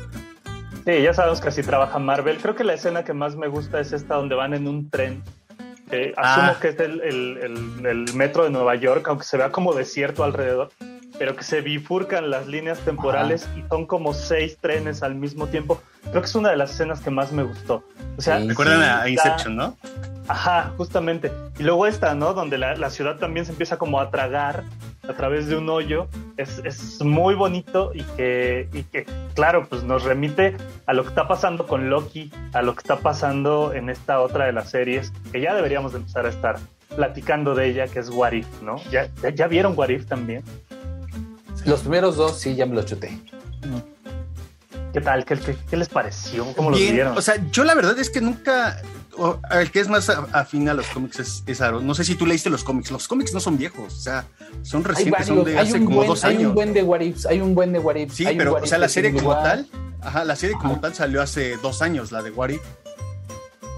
Sí, 0.85 1.03
ya 1.03 1.15
sabemos 1.15 1.41
que 1.41 1.49
así 1.49 1.63
trabaja 1.63 1.99
Marvel. 1.99 2.39
Creo 2.39 2.55
que 2.55 2.65
la 2.65 2.75
escena 2.75 3.05
que 3.05 3.15
más 3.15 3.37
me 3.37 3.49
gusta 3.49 3.81
es 3.81 3.93
esta 3.93 4.17
donde 4.17 4.35
van 4.35 4.53
en 4.55 4.69
un 4.69 4.91
tren. 4.91 5.23
asumo 6.17 6.17
ah. 6.17 6.57
que 6.61 6.69
es 6.69 6.81
el, 6.81 7.01
el, 7.87 8.15
metro 8.15 8.45
de 8.45 8.51
Nueva 8.51 8.75
York, 8.75 9.07
aunque 9.09 9.25
se 9.25 9.39
vea 9.39 9.51
como 9.51 9.73
desierto 9.73 10.25
alrededor, 10.25 10.71
pero 11.19 11.37
que 11.37 11.45
se 11.45 11.61
bifurcan 11.61 12.31
las 12.31 12.47
líneas 12.47 12.79
temporales 12.81 13.49
y 13.57 13.63
son 13.69 13.87
como 13.87 14.15
seis 14.15 14.59
trenes 14.61 15.03
al 15.03 15.15
mismo 15.15 15.47
tiempo. 15.47 15.81
Creo 16.11 16.21
que 16.21 16.27
es 16.27 16.35
una 16.35 16.51
de 16.51 16.57
las 16.57 16.73
escenas 16.73 17.01
que 17.01 17.11
más 17.11 17.33
me 17.33 17.43
gustó. 17.43 17.85
O 18.17 18.23
sea, 18.23 18.39
recuerdan 18.39 18.83
a 18.83 19.09
Inception, 19.09 19.57
¿no? 19.57 19.77
Ajá, 20.29 20.73
justamente. 20.77 21.31
Y 21.59 21.63
luego 21.65 21.87
esta, 21.87 22.15
¿no? 22.15 22.33
Donde 22.33 22.57
la, 22.57 22.75
la, 22.77 22.91
ciudad 22.91 23.17
también 23.17 23.45
se 23.45 23.53
empieza 23.53 23.77
como 23.77 24.01
a 24.01 24.11
tragar 24.11 24.65
a 25.07 25.13
través 25.13 25.49
de 25.49 25.57
un 25.57 25.69
hoyo. 25.69 26.09
Es, 26.37 26.61
es 26.65 27.03
muy 27.03 27.35
bonito 27.35 27.93
y 27.95 28.03
que, 28.03 28.69
y 28.73 28.85
que, 28.85 29.07
claro, 29.35 29.67
pues 29.69 29.83
nos 29.83 30.03
remite 30.05 30.57
a 30.87 30.95
lo 30.95 31.03
que 31.03 31.11
está 31.11 31.29
pasando 31.29 31.67
con 31.67 31.91
Loki, 31.91 32.33
a 32.55 32.63
lo 32.63 32.75
que 32.75 32.81
está 32.81 32.97
pasando 32.97 33.75
en 33.75 33.91
esta 33.91 34.21
otra 34.21 34.47
de 34.47 34.53
las 34.53 34.71
series, 34.71 35.13
que 35.31 35.41
ya 35.41 35.55
deberíamos 35.55 35.95
empezar 35.95 36.27
a 36.27 36.31
estar 36.31 36.57
platicando 36.97 37.55
de 37.55 37.67
ella, 37.67 37.89
que 37.89 37.99
es 37.99 38.09
What 38.09 38.33
If, 38.33 38.63
¿no? 38.63 38.77
¿Ya, 38.91 39.09
ya, 39.35 39.47
vieron 39.47 39.75
What 39.77 39.89
If 39.89 40.07
también? 40.07 40.43
Los 41.65 41.81
primeros 41.81 42.17
dos 42.17 42.39
sí, 42.39 42.55
ya 42.55 42.67
me 42.67 42.75
los 42.75 42.87
chuté. 42.87 43.19
¿Qué 44.93 45.01
tal? 45.01 45.25
¿Qué, 45.25 45.39
qué, 45.69 45.77
les 45.77 45.89
pareció? 45.89 46.45
¿Cómo 46.55 46.71
lo 46.71 46.77
vieron? 46.77 47.17
O 47.19 47.23
sea, 47.23 47.37
yo 47.51 47.65
la 47.65 47.75
verdad 47.75 47.99
es 47.99 48.11
que 48.11 48.21
nunca 48.21 48.81
el 49.51 49.71
que 49.71 49.81
es 49.81 49.89
más 49.89 50.09
afín 50.09 50.69
a 50.69 50.75
los 50.75 50.87
cómics 50.89 51.19
es, 51.21 51.43
es, 51.47 51.61
Aaron. 51.61 51.87
No 51.87 51.95
sé 51.95 52.05
si 52.05 52.15
tú 52.15 52.27
leíste 52.27 52.51
los 52.51 52.65
cómics. 52.65 52.91
Los 52.91 53.09
cómics 53.09 53.33
no 53.33 53.41
son 53.41 53.57
viejos, 53.57 53.93
o 53.93 54.01
sea, 54.01 54.27
son 54.63 54.85
recientes, 54.85 55.27
son 55.27 55.45
de 55.45 55.59
hace 55.59 55.85
como 55.85 56.05
dos 56.05 56.25
años. 56.25 56.41
Hay 56.41 56.47
un 56.47 56.55
buen 56.55 56.73
de 56.73 56.83
What 56.83 57.01
hay 57.29 57.41
un 57.41 57.55
buen 57.55 57.73
de 57.73 57.79
What 57.79 57.97
Sí, 58.11 58.27
pero, 58.37 58.55
o 58.55 58.67
sea, 58.67 58.79
la 58.79 58.89
serie 58.89 59.13
como 59.13 59.33
tal, 59.35 59.67
ajá, 60.01 60.25
la 60.25 60.37
serie 60.37 60.57
como 60.57 60.81
tal 60.81 60.95
salió 60.95 61.23
hace 61.23 61.57
dos 61.59 61.83
años, 61.83 62.13
la 62.13 62.23
de 62.23 62.31
What 62.31 62.51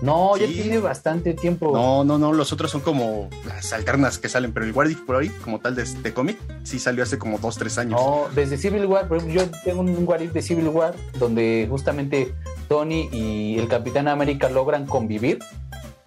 no, 0.02 0.36
ya 0.36 0.46
tiene 0.46 0.78
bastante 0.78 1.34
tiempo. 1.34 1.70
No, 1.72 2.04
no, 2.04 2.18
no, 2.18 2.32
los 2.32 2.52
otros 2.52 2.70
son 2.70 2.80
como 2.82 3.30
las 3.46 3.72
alternas 3.72 4.18
que 4.18 4.28
salen, 4.28 4.52
pero 4.52 4.66
el 4.66 4.96
por 4.96 5.16
ahí, 5.16 5.28
como 5.42 5.60
tal 5.60 5.74
de, 5.74 6.14
cómic, 6.14 6.36
sí 6.64 6.78
salió 6.78 7.02
hace 7.02 7.18
como 7.18 7.38
dos, 7.38 7.56
tres 7.56 7.78
años. 7.78 8.00
No, 8.00 8.26
desde 8.34 8.58
Civil 8.58 8.86
War, 8.86 9.08
por 9.08 9.18
ejemplo, 9.18 9.42
yo 9.42 9.50
tengo 9.64 9.80
un 9.80 10.06
What 10.06 10.20
de 10.20 10.42
Civil 10.42 10.68
War 10.68 10.94
donde 11.18 11.66
justamente 11.70 12.34
Tony 12.68 13.08
y 13.12 13.58
el 13.58 13.68
Capitán 13.68 14.08
América 14.08 14.48
logran 14.50 14.86
convivir 14.86 15.38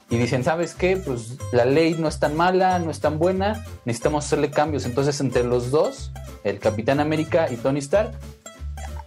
y 0.09 0.17
dicen, 0.17 0.43
¿sabes 0.43 0.73
qué? 0.73 0.97
Pues 0.97 1.37
la 1.51 1.65
ley 1.65 1.95
no 1.97 2.07
es 2.07 2.19
tan 2.19 2.35
mala, 2.35 2.79
no 2.79 2.89
es 2.89 2.99
tan 2.99 3.19
buena, 3.19 3.65
necesitamos 3.85 4.25
hacerle 4.25 4.49
cambios. 4.49 4.85
Entonces, 4.85 5.19
entre 5.21 5.43
los 5.43 5.69
dos, 5.69 6.11
el 6.43 6.59
Capitán 6.59 6.99
América 6.99 7.47
y 7.51 7.57
Tony 7.57 7.79
Stark, 7.79 8.11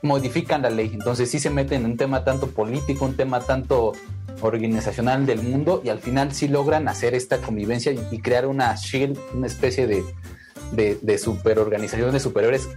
modifican 0.03 0.63
la 0.63 0.71
ley. 0.71 0.91
Entonces, 0.93 1.31
sí 1.31 1.39
se 1.39 1.51
meten 1.51 1.85
en 1.85 1.93
un 1.93 1.97
tema 1.97 2.25
tanto 2.25 2.49
político, 2.49 3.05
un 3.05 3.17
tema 3.17 3.41
tanto 3.41 3.93
organizacional 4.41 5.25
del 5.25 5.43
mundo 5.43 5.81
y 5.85 5.89
al 5.89 6.01
final 6.01 6.35
sí 6.35 6.49
logran 6.49 6.89
hacer 6.89 7.15
esta 7.15 7.39
convivencia 7.39 7.93
y, 7.93 8.19
crear 8.19 8.47
una 8.47 8.75
shield, 8.75 9.19
una 9.35 9.47
especie 9.47 9.87
de, 9.87 10.05
de, 10.73 10.99
de 11.01 11.19
superorganización 11.19 12.13
de 12.13 12.21
superhéroes 12.21 12.69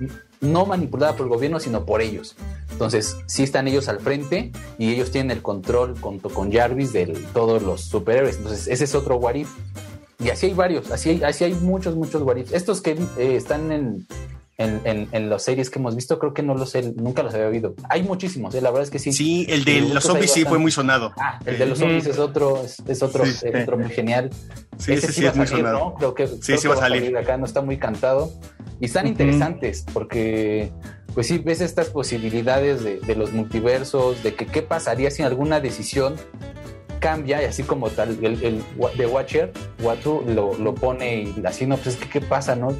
no 0.41 0.65
manipulada 0.65 1.15
por 1.15 1.25
el 1.25 1.29
gobierno, 1.29 1.59
sino 1.59 1.85
por 1.85 2.01
ellos. 2.01 2.35
Entonces, 2.71 3.17
sí 3.25 3.43
están 3.43 3.67
ellos 3.67 3.87
al 3.87 3.99
frente 3.99 4.51
y 4.77 4.93
ellos 4.93 5.11
tienen 5.11 5.31
el 5.31 5.41
control 5.41 5.97
junto 5.99 6.29
con 6.29 6.51
Jarvis 6.51 6.93
de 6.93 7.07
todos 7.33 7.63
los 7.63 7.81
superhéroes. 7.81 8.37
Entonces, 8.37 8.67
ese 8.67 8.83
es 8.83 8.95
otro 8.95 9.17
Warif. 9.17 9.49
Y 10.19 10.29
así 10.29 10.47
hay 10.47 10.53
varios, 10.53 10.91
así 10.91 11.09
hay, 11.09 11.23
así 11.23 11.43
hay 11.43 11.53
muchos, 11.53 11.95
muchos 11.95 12.21
Warifs. 12.21 12.53
Estos 12.53 12.81
que 12.81 12.91
eh, 13.17 13.35
están 13.35 13.71
en, 13.71 14.07
en, 14.57 15.09
en, 15.11 15.29
las 15.29 15.43
series 15.43 15.69
que 15.69 15.79
hemos 15.79 15.95
visto, 15.95 16.17
creo 16.17 16.33
que 16.33 16.41
no 16.41 16.55
los 16.55 16.69
sé, 16.69 16.93
nunca 16.95 17.23
los 17.23 17.33
había 17.33 17.47
oído. 17.47 17.75
Hay 17.89 18.03
muchísimos, 18.03 18.55
¿eh? 18.55 18.61
la 18.61 18.71
verdad 18.71 18.83
es 18.83 18.89
que 18.89 18.99
sí. 18.99 19.11
Sí, 19.11 19.45
el 19.49 19.65
de 19.65 19.81
los 19.81 20.03
zombies 20.03 20.31
sí 20.31 20.45
fue 20.45 20.57
muy 20.59 20.71
sonado. 20.71 21.11
Ah, 21.19 21.39
el 21.45 21.57
de 21.57 21.65
los 21.65 21.79
zombies 21.79 22.05
es 22.05 22.19
otro, 22.19 22.63
es, 22.63 23.03
otro, 23.03 23.23
otro 23.61 23.77
muy 23.77 23.89
genial. 23.89 24.29
Sí, 24.77 24.93
ese, 24.93 25.11
sí, 25.11 25.23
va 25.23 25.31
a 25.31 25.45
salir, 25.45 25.65
¿no? 25.65 25.95
Creo 25.95 26.13
que, 26.13 26.27
sí, 26.27 26.57
sí 26.57 26.67
va 26.67 26.75
a 26.75 26.77
salir. 26.77 27.17
Acá 27.17 27.37
no 27.37 27.45
está 27.45 27.61
muy 27.61 27.77
cantado. 27.77 28.31
Y 28.79 28.85
están 28.85 29.07
interesantes 29.07 29.85
porque, 29.93 30.71
pues 31.13 31.27
sí, 31.27 31.37
ves 31.37 31.59
estas 31.59 31.89
posibilidades 31.89 32.83
de, 32.83 32.99
de 32.99 33.15
los 33.15 33.33
multiversos, 33.33 34.23
de 34.23 34.35
que 34.35 34.45
qué 34.45 34.61
pasaría 34.61 35.11
si 35.11 35.23
alguna 35.23 35.59
decisión 35.59 36.15
cambia 36.99 37.41
y 37.41 37.45
así 37.45 37.63
como 37.63 37.89
tal 37.89 38.17
el, 38.23 38.41
el 38.43 38.63
The 38.97 39.05
Watcher 39.05 39.51
Watu 39.79 40.23
lo, 40.27 40.57
lo 40.57 40.73
pone 40.73 41.23
y 41.23 41.43
así 41.45 41.67
no 41.67 41.75
pues 41.75 41.95
es 41.95 41.97
que 41.97 42.09
qué 42.09 42.21
pasa 42.21 42.55
no 42.55 42.73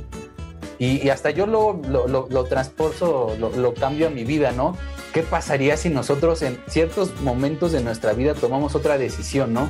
y, 0.78 1.10
hasta 1.10 1.30
yo 1.30 1.46
lo, 1.48 1.80
lo, 1.88 2.08
lo, 2.08 2.28
lo 2.30 2.44
transporto, 2.46 3.36
lo, 3.40 3.74
cambio 3.74 4.08
a 4.08 4.10
mi 4.10 4.24
vida, 4.26 4.52
¿no? 4.52 4.76
¿Qué 5.14 5.24
pasaría 5.24 5.78
si 5.78 5.90
nosotros 5.90 6.42
en 6.42 6.60
ciertos 6.68 7.22
momentos 7.22 7.72
de 7.72 7.82
nuestra 7.82 8.14
vida 8.14 8.34
tomamos 8.34 8.76
otra 8.76 8.98
decisión, 8.98 9.54
¿no? 9.54 9.70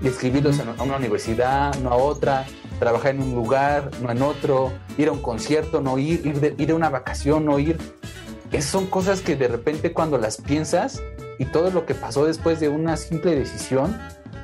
De 0.00 0.08
escribirlos 0.08 0.58
a 0.60 0.82
una 0.82 0.96
universidad, 0.96 1.74
no 1.76 1.90
a 1.90 1.96
otra, 1.96 2.46
trabajar 2.80 3.14
en 3.14 3.22
un 3.22 3.34
lugar, 3.34 3.90
no 4.02 4.10
en 4.10 4.22
otro, 4.22 4.72
ir 4.98 5.08
a 5.08 5.12
un 5.12 5.22
concierto, 5.22 5.80
no 5.80 5.98
ir, 5.98 6.26
ir, 6.26 6.56
ir 6.58 6.70
a 6.72 6.74
una 6.74 6.88
vacación, 6.88 7.44
no 7.44 7.58
ir. 7.58 7.78
Esas 8.50 8.70
son 8.70 8.86
cosas 8.86 9.20
que 9.20 9.36
de 9.36 9.46
repente 9.46 9.92
cuando 9.92 10.18
las 10.18 10.38
piensas 10.38 11.00
y 11.38 11.44
todo 11.44 11.70
lo 11.70 11.86
que 11.86 11.94
pasó 11.94 12.24
después 12.24 12.58
de 12.58 12.68
una 12.68 12.96
simple 12.96 13.36
decisión, 13.36 13.96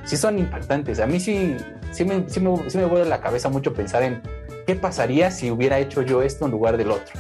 sí 0.05 0.16
son 0.16 0.38
impactantes. 0.38 1.01
A 1.01 1.07
mí 1.07 1.19
sí, 1.19 1.57
sí 1.90 2.05
me, 2.05 2.29
sí 2.29 2.38
me, 2.38 2.71
sí 2.71 2.79
me 2.79 2.85
vuelve 2.85 3.09
la 3.09 3.21
cabeza 3.21 3.49
mucho 3.49 3.75
pensar 3.75 4.05
en 4.05 4.23
¿qué 4.66 4.74
pasaría 4.74 5.31
si 5.31 5.50
hubiera 5.50 5.79
hecho 5.79 6.02
yo 6.02 6.22
esto 6.22 6.44
en 6.44 6.50
lugar 6.50 6.76
del 6.76 6.90
otro? 6.90 7.14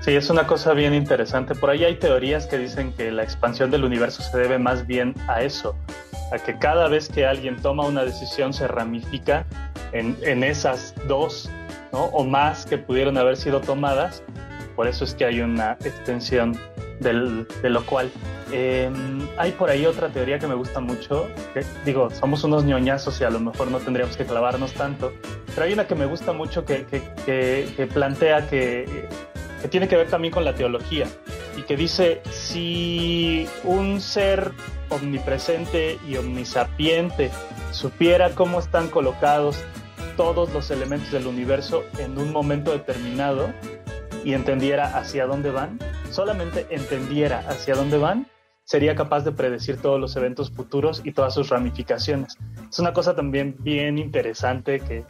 Sí, 0.00 0.12
es 0.14 0.30
una 0.30 0.46
cosa 0.46 0.72
bien 0.72 0.94
interesante. 0.94 1.54
Por 1.54 1.68
ahí 1.68 1.84
hay 1.84 1.96
teorías 1.96 2.46
que 2.46 2.56
dicen 2.56 2.92
que 2.94 3.10
la 3.10 3.22
expansión 3.22 3.70
del 3.70 3.84
universo 3.84 4.22
se 4.22 4.38
debe 4.38 4.58
más 4.58 4.86
bien 4.86 5.14
a 5.28 5.42
eso, 5.42 5.76
a 6.32 6.38
que 6.38 6.58
cada 6.58 6.88
vez 6.88 7.08
que 7.08 7.26
alguien 7.26 7.56
toma 7.56 7.86
una 7.86 8.04
decisión 8.04 8.54
se 8.54 8.66
ramifica 8.66 9.44
en, 9.92 10.16
en 10.22 10.42
esas 10.42 10.94
dos 11.06 11.50
o 11.92 12.24
más 12.24 12.66
que 12.66 12.78
pudieron 12.78 13.18
haber 13.18 13.36
sido 13.36 13.60
tomadas. 13.60 14.22
Por 14.76 14.86
eso 14.86 15.04
es 15.04 15.14
que 15.14 15.26
hay 15.26 15.40
una 15.40 15.72
extensión 15.84 16.58
de 17.00 17.70
lo 17.70 17.84
cual. 17.84 18.10
Em, 18.52 19.28
hay 19.36 19.52
por 19.52 19.70
ahí 19.70 19.86
otra 19.86 20.08
teoría 20.08 20.38
que 20.38 20.46
me 20.46 20.54
gusta 20.54 20.80
mucho, 20.80 21.28
digo, 21.84 22.10
somos 22.10 22.42
unos 22.44 22.64
ñoñazos 22.64 23.20
y 23.20 23.24
a 23.24 23.30
lo 23.30 23.40
mejor 23.40 23.70
no 23.70 23.78
tendríamos 23.78 24.16
que 24.16 24.24
clavarnos 24.24 24.72
tanto, 24.72 25.12
pero 25.54 25.66
hay 25.66 25.72
una 25.72 25.86
que 25.86 25.94
me 25.94 26.06
gusta 26.06 26.32
mucho 26.32 26.64
que 26.64 26.84
plantea 27.92 28.48
que, 28.48 29.06
que 29.60 29.68
tiene 29.68 29.88
que 29.88 29.96
ver 29.96 30.08
también 30.08 30.32
con 30.32 30.44
la 30.44 30.54
teología 30.54 31.06
y 31.56 31.62
que 31.62 31.76
dice, 31.76 32.22
si 32.30 33.46
un 33.64 34.00
ser 34.00 34.52
omnipresente 34.88 35.98
y 36.08 36.16
omnisapiente 36.16 37.30
supiera 37.72 38.30
cómo 38.30 38.58
están 38.58 38.88
colocados 38.88 39.62
todos 40.16 40.52
los 40.52 40.70
elementos 40.70 41.12
del 41.12 41.26
universo 41.26 41.84
en 41.98 42.18
un 42.18 42.32
momento 42.32 42.72
determinado 42.72 43.52
y 44.24 44.34
entendiera 44.34 44.98
hacia 44.98 45.26
dónde 45.26 45.50
van, 45.50 45.78
solamente 46.10 46.66
entendiera 46.70 47.44
hacia 47.48 47.74
dónde 47.74 47.98
van, 47.98 48.26
sería 48.70 48.94
capaz 48.94 49.24
de 49.24 49.32
predecir 49.32 49.78
todos 49.78 49.98
los 49.98 50.14
eventos 50.14 50.52
futuros 50.52 51.02
y 51.04 51.10
todas 51.10 51.34
sus 51.34 51.48
ramificaciones. 51.48 52.38
Es 52.70 52.78
una 52.78 52.92
cosa 52.92 53.16
también 53.16 53.56
bien 53.58 53.98
interesante 53.98 54.78
que, 54.78 55.04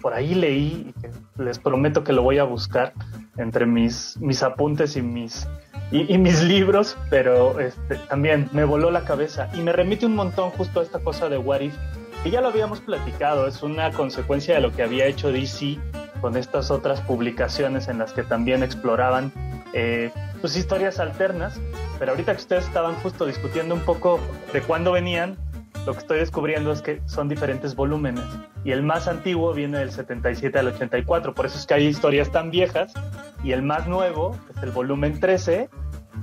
por 0.00 0.14
ahí 0.14 0.36
leí 0.36 0.94
y 0.94 1.42
les 1.42 1.58
prometo 1.58 2.04
que 2.04 2.12
lo 2.12 2.22
voy 2.22 2.38
a 2.38 2.44
buscar 2.44 2.92
entre 3.38 3.66
mis, 3.66 4.16
mis 4.20 4.40
apuntes 4.44 4.96
y 4.96 5.02
mis, 5.02 5.48
y, 5.90 6.16
mis 6.16 6.44
libros, 6.44 6.96
pero 7.10 7.58
este, 7.58 7.96
también 8.08 8.48
me 8.52 8.62
voló 8.62 8.92
la 8.92 9.02
cabeza 9.02 9.50
y 9.52 9.62
me 9.62 9.72
remite 9.72 10.06
un 10.06 10.14
montón 10.14 10.50
justo 10.50 10.78
a 10.78 10.84
esta 10.84 11.00
cosa 11.00 11.28
de 11.28 11.38
What 11.38 11.62
If, 11.62 11.74
que 12.22 12.30
ya 12.30 12.40
lo 12.40 12.46
habíamos 12.46 12.80
platicado, 12.80 13.48
es 13.48 13.64
una 13.64 13.90
consecuencia 13.90 14.54
de 14.54 14.60
lo 14.60 14.70
que 14.70 14.84
había 14.84 15.06
hecho 15.06 15.32
DC 15.32 15.76
con 16.20 16.36
estas 16.36 16.70
otras 16.70 17.00
publicaciones 17.00 17.88
en 17.88 17.98
las 17.98 18.12
que 18.12 18.22
también 18.22 18.62
exploraban 18.62 19.32
eh, 19.72 20.12
pues 20.40 20.56
historias 20.56 21.00
alternas, 21.00 21.60
pero 21.98 22.12
ahorita 22.12 22.32
que 22.32 22.40
ustedes 22.40 22.64
estaban 22.64 22.94
justo 22.96 23.26
discutiendo 23.26 23.74
un 23.74 23.80
poco 23.82 24.20
de 24.52 24.60
cuándo 24.62 24.92
venían, 24.92 25.36
lo 25.86 25.92
que 25.92 26.00
estoy 26.00 26.18
descubriendo 26.18 26.72
es 26.72 26.82
que 26.82 27.00
son 27.06 27.28
diferentes 27.28 27.76
volúmenes. 27.76 28.24
Y 28.64 28.72
el 28.72 28.82
más 28.82 29.06
antiguo 29.06 29.52
viene 29.54 29.78
del 29.78 29.92
77 29.92 30.58
al 30.58 30.68
84, 30.68 31.32
por 31.32 31.46
eso 31.46 31.58
es 31.58 31.66
que 31.66 31.74
hay 31.74 31.86
historias 31.86 32.32
tan 32.32 32.50
viejas. 32.50 32.92
Y 33.44 33.52
el 33.52 33.62
más 33.62 33.86
nuevo, 33.86 34.36
es 34.56 34.62
el 34.64 34.72
volumen 34.72 35.20
13, 35.20 35.68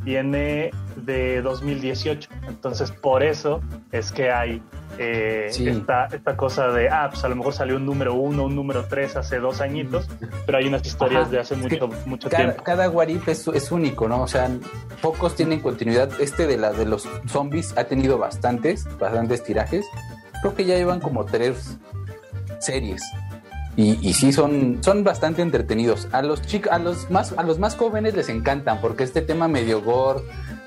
viene 0.04 0.72
de 0.96 1.42
2018. 1.42 2.30
Entonces, 2.48 2.92
por 2.92 3.24
eso 3.24 3.62
es 3.92 4.12
que 4.12 4.32
hay 4.32 4.62
eh, 4.98 5.48
esta, 5.50 6.06
esta, 6.06 6.38
cosa 6.38 6.68
de, 6.68 6.90
ah, 6.90 7.08
pues 7.10 7.24
a 7.24 7.28
lo 7.28 7.36
mejor 7.36 7.54
salió 7.54 7.78
un 7.78 7.86
número 7.86 8.14
uno, 8.14 8.46
un 8.46 8.56
número 8.56 8.86
tres 8.86 9.16
hace 9.16 9.40
dos 9.40 9.60
añitos, 9.62 10.08
pero 10.46 10.60
hay 10.60 10.68
unas 10.68 10.86
historias 10.86 11.32
de 11.32 11.40
hace 11.40 11.56
mucho, 11.56 11.90
mucho 12.06 12.30
tiempo. 12.30 12.64
Cada 12.64 12.90
Warif 12.90 13.28
es, 13.28 13.48
es, 13.48 13.72
único, 13.72 14.08
¿no? 14.08 14.22
O 14.22 14.28
sea, 14.28 14.50
pocos 15.02 15.36
tienen 15.36 15.62
continuidad. 15.62 16.10
Este 16.20 16.46
de, 16.46 16.58
la, 16.58 16.72
de 16.74 16.86
los 16.86 17.08
zombies 17.28 17.76
ha 17.78 17.86
tenido 17.86 18.18
bastantes, 18.18 18.88
bastantes 19.00 19.44
tirajes. 19.44 19.86
Creo 20.42 20.54
que 20.56 20.66
ya 20.66 20.76
llevan 20.76 21.00
como 21.00 21.26
tres 21.26 21.80
series. 22.60 23.02
Y, 23.76 23.98
y, 24.08 24.14
sí 24.14 24.32
son, 24.32 24.80
son 24.82 25.04
bastante 25.04 25.42
entretenidos. 25.42 26.08
A 26.12 26.22
los 26.22 26.42
chicos, 26.44 26.72
a 26.72 26.78
los 26.78 27.10
más, 27.10 27.34
a 27.38 27.44
los 27.44 27.58
más 27.58 27.76
jóvenes 27.76 28.16
les 28.16 28.30
encantan, 28.30 28.80
porque 28.82 29.04
este 29.04 29.22
tema 29.22 29.48
medio 29.48 29.82
gore, 29.82 30.22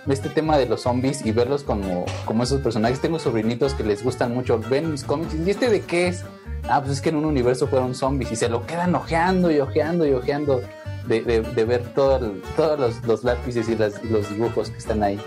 este 0.09 0.29
tema 0.29 0.59
de 0.59 0.67
los 0.67 0.83
zombies 0.83 1.25
y 1.25 1.33
verlos 1.33 1.63
como, 1.63 2.05
como 2.25 2.43
esos 2.43 2.61
personajes. 2.61 3.01
Tengo 3.01 3.19
sobrinitos 3.19 3.75
que 3.75 3.85
les 3.85 4.03
gustan 4.03 4.35
mucho, 4.35 4.59
ven 4.59 4.91
mis 4.91 5.05
cómics 5.05 5.35
y 5.35 5.51
este 5.51 5.69
de 5.69 5.83
qué 5.83 6.09
es? 6.09 6.25
Ah, 6.69 6.81
pues 6.81 6.95
es 6.95 7.01
que 7.01 7.11
en 7.11 7.17
un 7.17 7.25
universo 7.25 7.69
fueron 7.69 7.95
zombies 7.95 8.33
y 8.33 8.37
se 8.37 8.49
lo 8.49 8.67
quedan 8.67 8.95
ojeando 8.95 9.53
y 9.53 9.61
ojeando 9.61 10.05
y 10.05 10.13
ojeando 10.13 10.63
de, 11.07 11.21
de, 11.23 11.65
ver 11.65 11.85
todos 11.95 12.21
los, 12.21 13.07
los, 13.07 13.23
lápices 13.23 13.69
y 13.69 13.77
los 13.77 14.29
dibujos 14.31 14.71
que 14.71 14.79
están 14.79 15.05
ahí. 15.05 15.21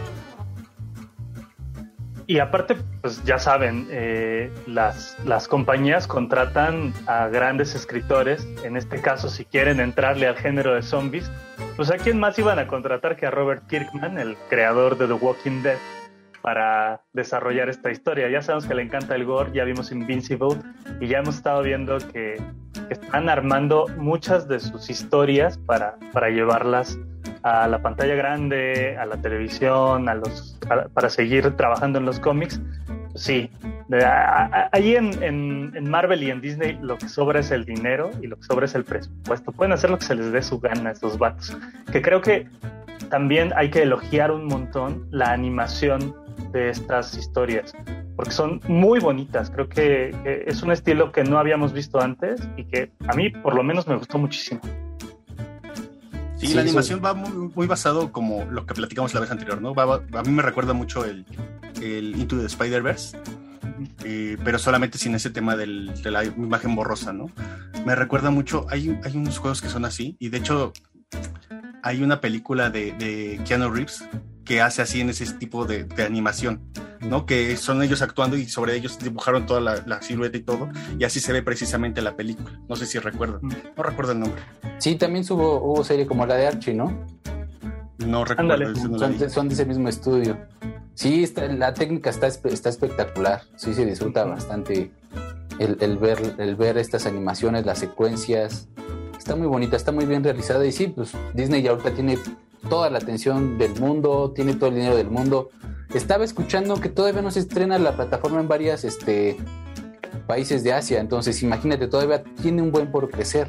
Y 2.29 2.37
aparte, 2.37 2.75
pues 3.01 3.23
ya 3.23 3.39
saben, 3.39 3.87
eh, 3.89 4.51
las, 4.67 5.17
las 5.25 5.47
compañías 5.47 6.05
contratan 6.05 6.93
a 7.07 7.27
grandes 7.27 7.73
escritores, 7.73 8.47
en 8.63 8.77
este 8.77 9.01
caso 9.01 9.29
si 9.29 9.45
quieren 9.45 9.79
entrarle 9.79 10.27
al 10.27 10.35
género 10.35 10.75
de 10.75 10.83
zombies, 10.83 11.31
pues 11.75 11.89
a 11.89 11.97
quién 11.97 12.19
más 12.19 12.37
iban 12.37 12.59
a 12.59 12.67
contratar 12.67 13.15
que 13.15 13.25
a 13.25 13.31
Robert 13.31 13.65
Kirkman, 13.67 14.19
el 14.19 14.37
creador 14.47 14.95
de 14.99 15.07
The 15.07 15.13
Walking 15.13 15.63
Dead, 15.63 15.79
para 16.41 17.01
desarrollar 17.13 17.69
esta 17.69 17.91
historia. 17.91 18.29
Ya 18.29 18.41
sabemos 18.41 18.65
que 18.65 18.75
le 18.75 18.83
encanta 18.83 19.15
el 19.15 19.25
gore, 19.25 19.51
ya 19.53 19.63
vimos 19.63 19.91
Invincible 19.91 20.57
y 20.99 21.07
ya 21.07 21.19
hemos 21.19 21.35
estado 21.35 21.61
viendo 21.63 21.97
que 22.13 22.41
están 22.89 23.29
armando 23.29 23.87
muchas 23.97 24.47
de 24.47 24.59
sus 24.59 24.89
historias 24.89 25.57
para, 25.57 25.97
para 26.13 26.29
llevarlas 26.29 26.97
a 27.43 27.67
la 27.67 27.81
pantalla 27.81 28.15
grande, 28.15 28.97
a 28.97 29.05
la 29.05 29.17
televisión, 29.17 30.09
a 30.09 30.15
los, 30.15 30.59
para 30.93 31.09
seguir 31.09 31.55
trabajando 31.55 31.99
en 31.99 32.05
los 32.05 32.19
cómics, 32.19 32.61
sí. 33.15 33.49
Ahí 34.71 34.95
en, 34.95 35.23
en, 35.23 35.89
Marvel 35.89 36.21
y 36.21 36.29
en 36.29 36.41
Disney 36.41 36.77
lo 36.81 36.97
que 36.97 37.09
sobra 37.09 37.39
es 37.39 37.49
el 37.49 37.65
dinero 37.65 38.11
y 38.21 38.27
lo 38.27 38.35
que 38.35 38.43
sobra 38.43 38.65
es 38.65 38.75
el 38.75 38.83
presupuesto. 38.83 39.51
Pueden 39.51 39.73
hacer 39.73 39.89
lo 39.89 39.97
que 39.97 40.05
se 40.05 40.15
les 40.15 40.31
dé 40.31 40.41
su 40.43 40.59
gana 40.59 40.89
a 40.89 40.93
estos 40.93 41.17
vatos. 41.17 41.57
Que 41.91 42.01
creo 42.01 42.21
que 42.21 42.47
también 43.09 43.51
hay 43.55 43.71
que 43.71 43.81
elogiar 43.81 44.31
un 44.31 44.45
montón 44.45 45.07
la 45.09 45.31
animación 45.31 46.15
de 46.51 46.69
estas 46.69 47.15
historias, 47.17 47.73
porque 48.15 48.31
son 48.31 48.61
muy 48.67 48.99
bonitas. 48.99 49.49
Creo 49.49 49.69
que 49.69 50.43
es 50.47 50.61
un 50.63 50.71
estilo 50.71 51.11
que 51.11 51.23
no 51.23 51.37
habíamos 51.37 51.73
visto 51.73 51.99
antes 51.99 52.41
y 52.57 52.65
que 52.65 52.91
a 53.07 53.15
mí 53.15 53.29
por 53.29 53.55
lo 53.55 53.63
menos 53.63 53.87
me 53.87 53.95
gustó 53.95 54.17
muchísimo. 54.17 54.61
Sí, 56.37 56.53
la 56.53 56.61
animación 56.61 57.01
va 57.03 57.13
muy, 57.13 57.67
basado 57.67 58.13
como 58.13 58.45
lo 58.45 58.65
que 58.65 58.73
platicamos 58.73 59.13
la 59.13 59.19
vez 59.19 59.29
anterior, 59.29 59.61
¿no? 59.61 59.73
a 59.77 60.23
mí 60.23 60.31
me 60.31 60.41
recuerda 60.41 60.71
mucho 60.71 61.03
el, 61.03 61.25
el 61.81 62.15
Into 62.15 62.39
the 62.39 62.45
Spider-Verse, 62.45 63.17
eh, 64.05 64.37
pero 64.43 64.57
solamente 64.57 64.97
sin 64.97 65.15
ese 65.15 65.29
tema 65.29 65.57
de 65.57 65.67
la 65.67 66.23
imagen 66.23 66.75
borrosa, 66.75 67.11
¿no? 67.11 67.29
Me 67.85 67.93
recuerda 67.93 68.29
mucho, 68.29 68.65
hay, 68.69 68.97
hay 69.03 69.17
unos 69.17 69.37
juegos 69.37 69.61
que 69.61 69.67
son 69.67 69.83
así, 69.83 70.15
y 70.19 70.29
de 70.29 70.37
hecho 70.37 70.71
hay 71.83 72.03
una 72.03 72.21
película 72.21 72.69
de, 72.69 72.93
de 72.93 73.41
Keanu 73.45 73.69
Reeves 73.69 74.07
que 74.49 74.61
hace 74.61 74.81
así 74.81 74.99
en 74.99 75.11
ese 75.11 75.31
tipo 75.35 75.65
de, 75.65 75.85
animación, 76.03 76.63
¿no? 77.01 77.27
Que 77.27 77.55
son 77.55 77.83
ellos 77.83 78.01
actuando 78.01 78.35
y 78.35 78.47
sobre 78.47 78.75
ellos 78.75 78.97
dibujaron 78.97 79.45
toda 79.45 79.61
la, 79.61 80.01
silueta 80.01 80.37
y 80.37 80.41
todo, 80.41 80.69
y 80.97 81.03
así 81.03 81.19
se 81.19 81.31
ve 81.31 81.43
precisamente 81.43 82.01
la 82.01 82.15
película. 82.15 82.59
No 82.67 82.75
sé 82.75 82.87
si 82.87 82.97
recuerdan, 82.97 83.41
no 83.43 83.83
recuerdo 83.83 84.13
el 84.13 84.21
nombre. 84.21 84.41
Sí, 84.79 84.95
también 84.95 85.23
hubo, 85.29 85.61
hubo 85.61 85.83
serie 85.83 86.07
como 86.07 86.25
la 86.25 86.33
de 86.33 86.47
Archie, 86.47 86.73
¿no? 86.73 87.05
No 87.99 88.25
recuerdo. 88.25 88.75
son, 89.29 89.49
de 89.49 89.53
ese 89.53 89.67
mismo 89.67 89.87
estudio. 89.87 90.35
Sí, 90.95 91.31
la 91.55 91.75
técnica 91.75 92.09
está, 92.09 92.25
está 92.25 92.69
espectacular, 92.69 93.43
sí 93.55 93.75
se 93.75 93.85
disfruta 93.85 94.23
bastante 94.23 94.89
el, 95.59 95.97
ver, 95.99 96.33
el 96.39 96.55
ver 96.55 96.79
estas 96.79 97.05
animaciones, 97.05 97.67
las 97.67 97.77
secuencias. 97.77 98.67
Está 99.15 99.35
muy 99.35 99.45
bonita, 99.45 99.75
está 99.75 99.91
muy 99.91 100.07
bien 100.07 100.23
realizada 100.23 100.65
y 100.65 100.71
sí, 100.71 100.87
pues 100.87 101.11
Disney 101.35 101.61
ya 101.61 101.69
ahorita 101.69 101.93
tiene 101.93 102.17
toda 102.67 102.89
la 102.89 102.97
atención 102.97 103.57
del 103.57 103.79
mundo, 103.79 104.31
tiene 104.35 104.53
todo 104.53 104.69
el 104.69 104.75
dinero 104.75 104.95
del 104.95 105.09
mundo. 105.09 105.49
Estaba 105.93 106.23
escuchando 106.23 106.79
que 106.79 106.89
todavía 106.89 107.21
no 107.21 107.31
se 107.31 107.39
estrena 107.39 107.79
la 107.79 107.93
plataforma 107.93 108.39
en 108.39 108.47
varios 108.47 108.83
este, 108.83 109.37
países 110.27 110.63
de 110.63 110.73
Asia, 110.73 110.99
entonces 110.99 111.41
imagínate, 111.41 111.87
todavía 111.87 112.23
tiene 112.41 112.61
un 112.61 112.71
buen 112.71 112.91
por 112.91 113.09
crecer. 113.09 113.47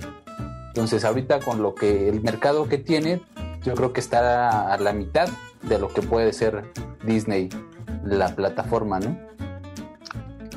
Entonces 0.68 1.04
ahorita 1.04 1.40
con 1.40 1.62
lo 1.62 1.74
que 1.74 2.08
el 2.08 2.22
mercado 2.22 2.68
que 2.68 2.78
tiene, 2.78 3.20
yo 3.62 3.74
creo 3.74 3.92
que 3.92 4.00
está 4.00 4.72
a 4.72 4.78
la 4.78 4.92
mitad 4.92 5.28
de 5.62 5.78
lo 5.78 5.88
que 5.88 6.00
puede 6.00 6.32
ser 6.32 6.64
Disney, 7.04 7.50
la 8.04 8.34
plataforma, 8.34 9.00
¿no? 9.00 9.18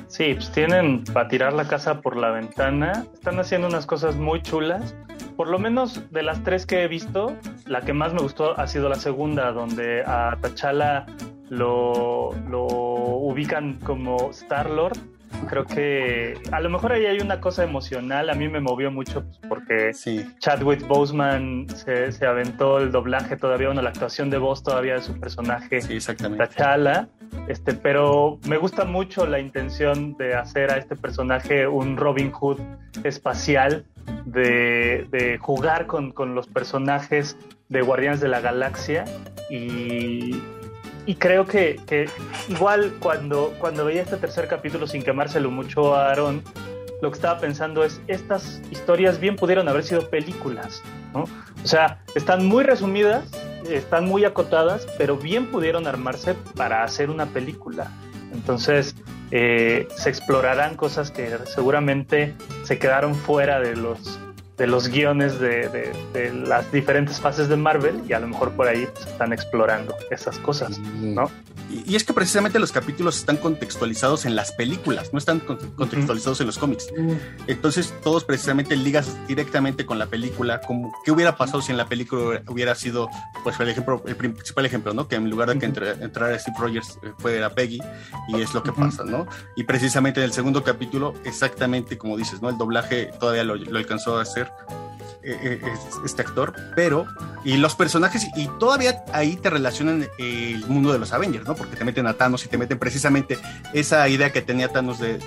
Sí, 0.07 0.35
pues 0.35 0.51
tienen 0.51 1.03
para 1.05 1.27
tirar 1.27 1.53
la 1.53 1.67
casa 1.67 1.99
por 1.99 2.15
la 2.15 2.29
ventana, 2.29 3.07
están 3.13 3.39
haciendo 3.39 3.67
unas 3.67 3.87
cosas 3.87 4.15
muy 4.15 4.43
chulas 4.43 4.93
por 5.35 5.47
lo 5.47 5.59
menos 5.59 6.01
de 6.11 6.23
las 6.23 6.43
tres 6.43 6.65
que 6.65 6.83
he 6.83 6.87
visto, 6.87 7.35
la 7.65 7.81
que 7.81 7.93
más 7.93 8.13
me 8.13 8.21
gustó 8.21 8.59
ha 8.59 8.67
sido 8.67 8.89
la 8.89 8.95
segunda, 8.95 9.51
donde 9.51 10.03
a 10.05 10.37
T'Challa 10.41 11.05
lo, 11.49 12.31
lo 12.49 12.65
ubican 12.65 13.79
como 13.83 14.31
Star-Lord. 14.31 14.97
Creo 15.45 15.65
que 15.65 16.37
a 16.51 16.59
lo 16.59 16.69
mejor 16.69 16.93
ahí 16.93 17.05
hay 17.05 17.19
una 17.19 17.39
cosa 17.39 17.63
emocional. 17.63 18.29
A 18.29 18.33
mí 18.33 18.47
me 18.47 18.59
movió 18.59 18.91
mucho 18.91 19.23
pues, 19.23 19.39
porque 19.47 19.91
Chadwick 20.39 20.87
Boseman 20.87 21.67
se, 21.69 22.11
se, 22.11 22.25
aventó 22.25 22.79
el 22.79 22.91
doblaje 22.91 23.37
todavía, 23.37 23.67
bueno, 23.67 23.81
la 23.81 23.89
actuación 23.89 24.29
de 24.29 24.37
voz 24.37 24.63
todavía 24.63 24.95
de 24.95 25.01
su 25.01 25.19
personaje 25.19 25.81
sí, 25.81 25.95
exactamente. 25.95 26.47
T'Challa. 26.47 27.07
Este, 27.47 27.73
pero 27.73 28.39
me 28.47 28.57
gusta 28.57 28.85
mucho 28.85 29.25
la 29.25 29.39
intención 29.39 30.15
de 30.17 30.35
hacer 30.35 30.71
a 30.71 30.77
este 30.77 30.95
personaje 30.95 31.67
un 31.67 31.97
Robin 31.97 32.31
Hood 32.31 32.59
espacial 33.03 33.85
de, 34.25 35.37
jugar 35.41 35.87
con, 35.87 36.13
los 36.35 36.47
personajes 36.47 37.37
de 37.69 37.81
Guardianes 37.81 38.21
de 38.21 38.27
la 38.27 38.39
Galaxia 38.39 39.05
y, 39.49 40.41
creo 41.15 41.45
que, 41.45 41.79
igual 42.47 42.93
cuando, 42.99 43.53
cuando 43.59 43.85
veía 43.85 44.03
este 44.03 44.17
tercer 44.17 44.47
capítulo 44.47 44.87
sin 44.87 45.03
quemárselo 45.03 45.51
mucho 45.51 45.95
a 45.95 46.11
Aaron, 46.11 46.43
lo 47.01 47.11
que 47.11 47.15
estaba 47.15 47.39
pensando 47.39 47.83
es, 47.83 47.99
estas 48.07 48.61
historias 48.71 49.19
bien 49.19 49.35
pudieron 49.35 49.67
haber 49.67 49.83
sido 49.83 50.09
películas, 50.09 50.81
¿no? 51.13 51.23
O 51.61 51.67
sea, 51.67 51.99
están 52.15 52.45
muy 52.45 52.63
resumidas, 52.63 53.29
están 53.69 54.05
muy 54.05 54.23
acotadas, 54.23 54.87
pero 54.97 55.17
bien 55.17 55.47
pudieron 55.51 55.87
armarse 55.87 56.35
para 56.55 56.83
hacer 56.83 57.09
una 57.09 57.25
película. 57.25 57.91
Entonces, 58.31 58.95
eh, 59.31 59.87
se 59.95 60.09
explorarán 60.09 60.75
cosas 60.75 61.11
que 61.11 61.37
seguramente 61.45 62.33
se 62.63 62.79
quedaron 62.79 63.15
fuera 63.15 63.59
de 63.59 63.75
los 63.75 64.19
de 64.57 64.67
los 64.67 64.87
guiones 64.87 65.39
de, 65.39 65.91
las 66.45 66.71
diferentes 66.71 67.19
fases 67.19 67.49
de 67.49 67.57
Marvel 67.57 68.01
y 68.07 68.13
a 68.13 68.19
lo 68.19 68.27
mejor 68.27 68.51
por 68.51 68.67
ahí 68.67 68.87
pues, 68.93 69.07
están 69.07 69.33
explorando 69.33 69.95
esas 70.11 70.37
cosas, 70.39 70.79
¿no? 70.79 71.29
Y, 71.69 71.95
es 71.95 72.03
que 72.03 72.13
precisamente 72.13 72.59
los 72.59 72.71
capítulos 72.71 73.17
están 73.17 73.37
contextualizados 73.37 74.25
en 74.25 74.35
las 74.35 74.51
películas, 74.51 75.11
no 75.13 75.19
están 75.19 75.39
contextualizados 75.39 76.39
en 76.41 76.47
los 76.47 76.57
cómics. 76.57 76.87
Entonces 77.47 77.93
todos 78.03 78.23
precisamente 78.23 78.75
ligas 78.75 79.15
directamente 79.27 79.85
con 79.85 79.99
la 79.99 80.07
película, 80.07 80.61
como 80.61 80.93
qué 81.03 81.11
hubiera 81.11 81.35
pasado 81.35 81.61
si 81.61 81.71
en 81.71 81.77
la 81.77 81.87
película 81.87 82.41
hubiera 82.47 82.75
sido, 82.75 83.09
pues 83.43 83.59
el 83.59 83.69
ejemplo, 83.69 84.03
el 84.05 84.15
principal 84.15 84.65
ejemplo, 84.65 84.93
¿no? 84.93 85.07
Que 85.07 85.15
en 85.15 85.29
lugar 85.29 85.49
de 85.49 85.59
que 85.59 85.65
entrara 85.65 86.39
Steve 86.39 86.57
Rogers 86.59 86.99
eh, 87.03 87.11
fuera 87.17 87.49
Peggy 87.49 87.79
y 88.27 88.41
es 88.41 88.53
lo 88.53 88.63
que 88.63 88.71
pasa, 88.71 89.03
¿no? 89.03 89.27
Y 89.55 89.63
precisamente 89.63 90.19
en 90.19 90.25
el 90.25 90.33
segundo 90.33 90.63
capítulo, 90.63 91.13
exactamente 91.23 91.97
como 91.97 92.17
dices, 92.17 92.41
¿no? 92.41 92.49
El 92.49 92.57
doblaje 92.57 93.11
todavía 93.19 93.43
lo, 93.43 93.55
lo 93.55 93.77
alcanzó 93.77 94.17
a 94.17 94.21
hacer 94.21 94.51
este 95.23 96.21
actor, 96.21 96.53
pero 96.75 97.07
y 97.45 97.57
los 97.57 97.75
personajes 97.75 98.27
y 98.35 98.47
todavía 98.59 99.03
ahí 99.11 99.35
te 99.35 99.49
relacionan 99.49 100.07
el 100.17 100.65
mundo 100.67 100.91
de 100.91 100.99
los 100.99 101.13
Avengers, 101.13 101.45
¿no? 101.45 101.55
Porque 101.55 101.75
te 101.75 101.83
meten 101.83 102.07
a 102.07 102.13
Thanos 102.13 102.45
y 102.45 102.47
te 102.47 102.57
meten 102.57 102.79
precisamente 102.79 103.37
esa 103.73 104.07
idea 104.07 104.31
que 104.31 104.41
tenía 104.41 104.69
Thanos 104.69 104.99
de, 104.99 105.19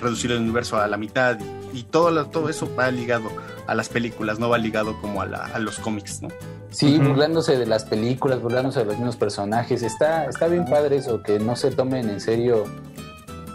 reducir 0.00 0.32
el 0.32 0.38
universo 0.38 0.78
a 0.78 0.86
la 0.86 0.96
mitad 0.96 1.38
y, 1.72 1.82
todo, 1.84 2.26
todo 2.26 2.48
eso 2.48 2.74
va 2.74 2.90
ligado 2.90 3.30
a 3.66 3.74
las 3.74 3.88
películas, 3.88 4.38
no 4.38 4.48
va 4.48 4.58
ligado 4.58 5.00
como 5.00 5.22
a, 5.22 5.58
los 5.58 5.78
cómics, 5.78 6.22
¿no? 6.22 6.28
Sí, 6.70 6.98
burlándose 6.98 7.56
de 7.56 7.66
las 7.66 7.84
películas, 7.84 8.40
burlándose 8.40 8.80
de 8.80 8.86
los 8.86 8.96
mismos 8.96 9.16
personajes. 9.16 9.82
Está, 9.82 10.26
está 10.26 10.48
bien 10.48 10.64
padre 10.64 10.96
eso, 10.96 11.22
que 11.22 11.38
no 11.38 11.54
se 11.56 11.70
tomen 11.70 12.08
en 12.08 12.20
serio 12.20 12.64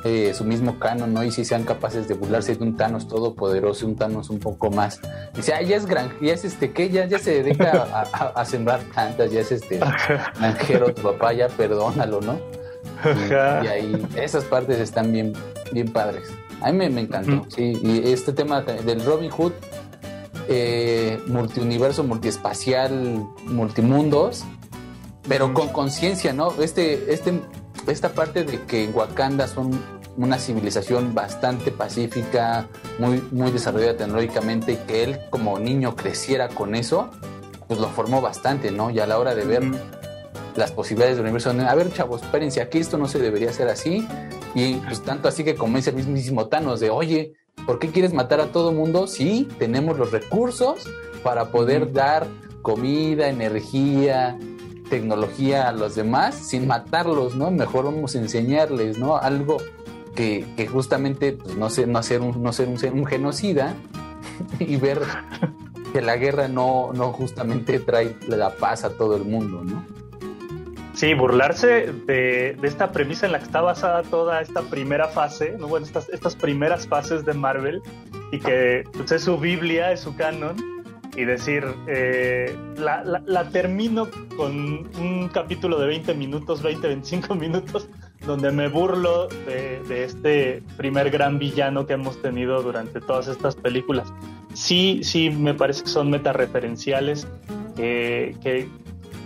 eh, 0.05 0.33
su 0.33 0.45
mismo 0.45 0.79
canon, 0.79 1.13
¿no? 1.13 1.23
Y 1.23 1.31
si 1.31 1.43
sean 1.43 1.63
capaces 1.63 2.07
de 2.07 2.13
burlarse 2.13 2.55
de 2.55 2.63
un 2.63 2.77
Thanos 2.77 3.07
todopoderoso, 3.07 3.85
un 3.85 3.97
Thanos 3.97 4.29
un 4.29 4.39
poco 4.39 4.71
más. 4.71 5.01
Dice, 5.35 5.53
ah, 5.53 5.61
ya 5.61 5.75
es 5.75 5.85
gran, 5.85 6.09
ya 6.21 6.33
es 6.33 6.45
este, 6.45 6.71
¿qué? 6.71 6.89
Ya, 6.89 7.05
ya 7.05 7.19
se 7.19 7.43
dedica 7.43 8.05
a, 8.33 8.45
sembrar 8.45 8.79
plantas, 8.93 9.29
ya 9.31 9.41
es 9.41 9.51
este 9.51 9.79
granjero 10.39 10.93
tu 10.93 11.01
papá, 11.01 11.33
ya 11.33 11.49
perdónalo, 11.49 12.21
¿no? 12.21 12.39
Y, 13.03 13.33
ahí, 13.33 14.07
esas 14.15 14.45
partes 14.45 14.79
están 14.79 15.11
bien, 15.11 15.33
bien 15.73 15.91
padres. 15.91 16.29
A 16.61 16.71
mí 16.71 16.89
me, 16.89 17.01
encantó, 17.01 17.45
sí. 17.49 17.77
Y 17.81 18.11
este 18.11 18.31
tema 18.31 18.61
del 18.61 19.03
Robin 19.03 19.31
Hood, 19.31 19.53
eh, 20.47 21.19
multiuniverso, 21.27 22.03
multiespacial, 22.05 23.27
multimundos, 23.45 24.45
pero 25.27 25.53
con 25.53 25.69
conciencia, 25.69 26.33
¿no? 26.33 26.53
Este, 26.61 27.13
este 27.13 27.41
esta 27.89 28.09
parte 28.09 28.43
de 28.43 28.61
que 28.63 28.83
en 28.83 28.95
Wakanda 28.95 29.47
son 29.47 29.79
una 30.17 30.37
civilización 30.37 31.13
bastante 31.13 31.71
pacífica, 31.71 32.67
muy, 32.97 33.23
muy 33.31 33.51
desarrollada 33.51 33.97
tecnológicamente, 33.97 34.73
y 34.73 34.75
que 34.75 35.03
él 35.03 35.19
como 35.29 35.59
niño 35.59 35.95
creciera 35.95 36.49
con 36.49 36.75
eso, 36.75 37.09
pues 37.67 37.79
lo 37.79 37.87
formó 37.87 38.19
bastante, 38.19 38.71
¿no? 38.71 38.89
Y 38.89 38.99
a 38.99 39.07
la 39.07 39.17
hora 39.17 39.35
de 39.35 39.45
ver 39.45 39.63
las 40.55 40.71
posibilidades 40.71 41.15
del 41.15 41.25
universo, 41.25 41.51
a 41.51 41.75
ver, 41.75 41.93
chavos, 41.93 42.21
espérense, 42.21 42.61
aquí 42.61 42.79
esto 42.79 42.97
no 42.97 43.07
se 43.07 43.19
debería 43.19 43.49
hacer 43.49 43.69
así, 43.69 44.05
y 44.55 44.73
pues 44.75 45.01
tanto 45.01 45.27
así 45.27 45.43
que 45.43 45.55
convence 45.55 45.91
el 45.91 45.95
mismísimo 45.95 46.47
Thanos 46.47 46.79
de, 46.79 46.89
oye, 46.89 47.33
¿por 47.65 47.79
qué 47.79 47.89
quieres 47.89 48.13
matar 48.13 48.41
a 48.41 48.47
todo 48.47 48.71
mundo 48.71 49.07
si 49.07 49.47
tenemos 49.57 49.97
los 49.97 50.11
recursos 50.11 50.89
para 51.23 51.51
poder 51.51 51.93
dar 51.93 52.27
comida, 52.61 53.29
energía, 53.29 54.37
tecnología 54.89 55.69
a 55.69 55.71
los 55.71 55.95
demás 55.95 56.35
sin 56.35 56.67
matarlos, 56.67 57.35
¿no? 57.35 57.51
Mejor 57.51 57.85
vamos 57.85 58.15
a 58.15 58.19
enseñarles, 58.19 58.97
¿no? 58.97 59.17
Algo 59.17 59.57
que, 60.15 60.67
justamente 60.71 61.33
pues, 61.33 61.55
no 61.55 61.69
ser, 61.69 61.87
un, 62.21 63.05
genocida 63.05 63.73
y 64.59 64.75
ver 64.75 64.99
que 65.93 66.01
la 66.01 66.17
guerra 66.17 66.47
no, 66.47 66.91
justamente 67.13 67.79
trae 67.79 68.15
la 68.27 68.49
paz 68.51 68.83
a 68.83 68.89
todo 68.91 69.15
el 69.15 69.23
mundo, 69.23 69.63
¿no? 69.63 69.85
Sí, 70.93 71.13
burlarse 71.13 71.93
de, 72.07 72.57
esta 72.61 72.91
premisa 72.91 73.25
en 73.25 73.31
la 73.31 73.39
que 73.39 73.45
está 73.45 73.61
basada 73.61 74.03
toda 74.03 74.41
esta 74.41 74.63
primera 74.63 75.07
fase, 75.07 75.55
¿no? 75.57 75.69
bueno, 75.69 75.85
estas, 75.85 76.09
estas 76.09 76.35
primeras 76.35 76.87
fases 76.87 77.23
de 77.23 77.33
Marvel, 77.33 77.81
y 78.33 78.39
que 78.39 78.83
pues, 78.91 79.11
es 79.13 79.23
su 79.23 79.37
Biblia, 79.37 79.93
es 79.93 80.01
su 80.01 80.15
canon, 80.15 80.57
y 81.15 81.25
decir, 81.25 81.65
eh, 81.87 82.55
la, 82.77 83.03
la, 83.03 83.49
termino 83.49 84.07
con 84.37 84.87
un 84.99 85.29
capítulo 85.33 85.79
de 85.79 85.87
20 85.87 86.13
minutos, 86.13 86.61
20, 86.61 86.87
25 86.87 87.35
minutos, 87.35 87.89
donde 88.25 88.51
me 88.51 88.67
burlo 88.67 89.27
de, 89.45 89.81
de, 89.87 90.03
este 90.03 90.63
primer 90.77 91.09
gran 91.09 91.39
villano 91.39 91.85
que 91.85 91.93
hemos 91.93 92.21
tenido 92.21 92.61
durante 92.61 93.01
todas 93.01 93.27
estas 93.27 93.55
películas. 93.55 94.13
Sí, 94.53 95.01
sí, 95.03 95.29
me 95.29 95.53
parece 95.53 95.83
que 95.83 95.89
son 95.89 96.09
metareferenciales, 96.09 97.27
que, 97.75 98.35
que, 98.41 98.67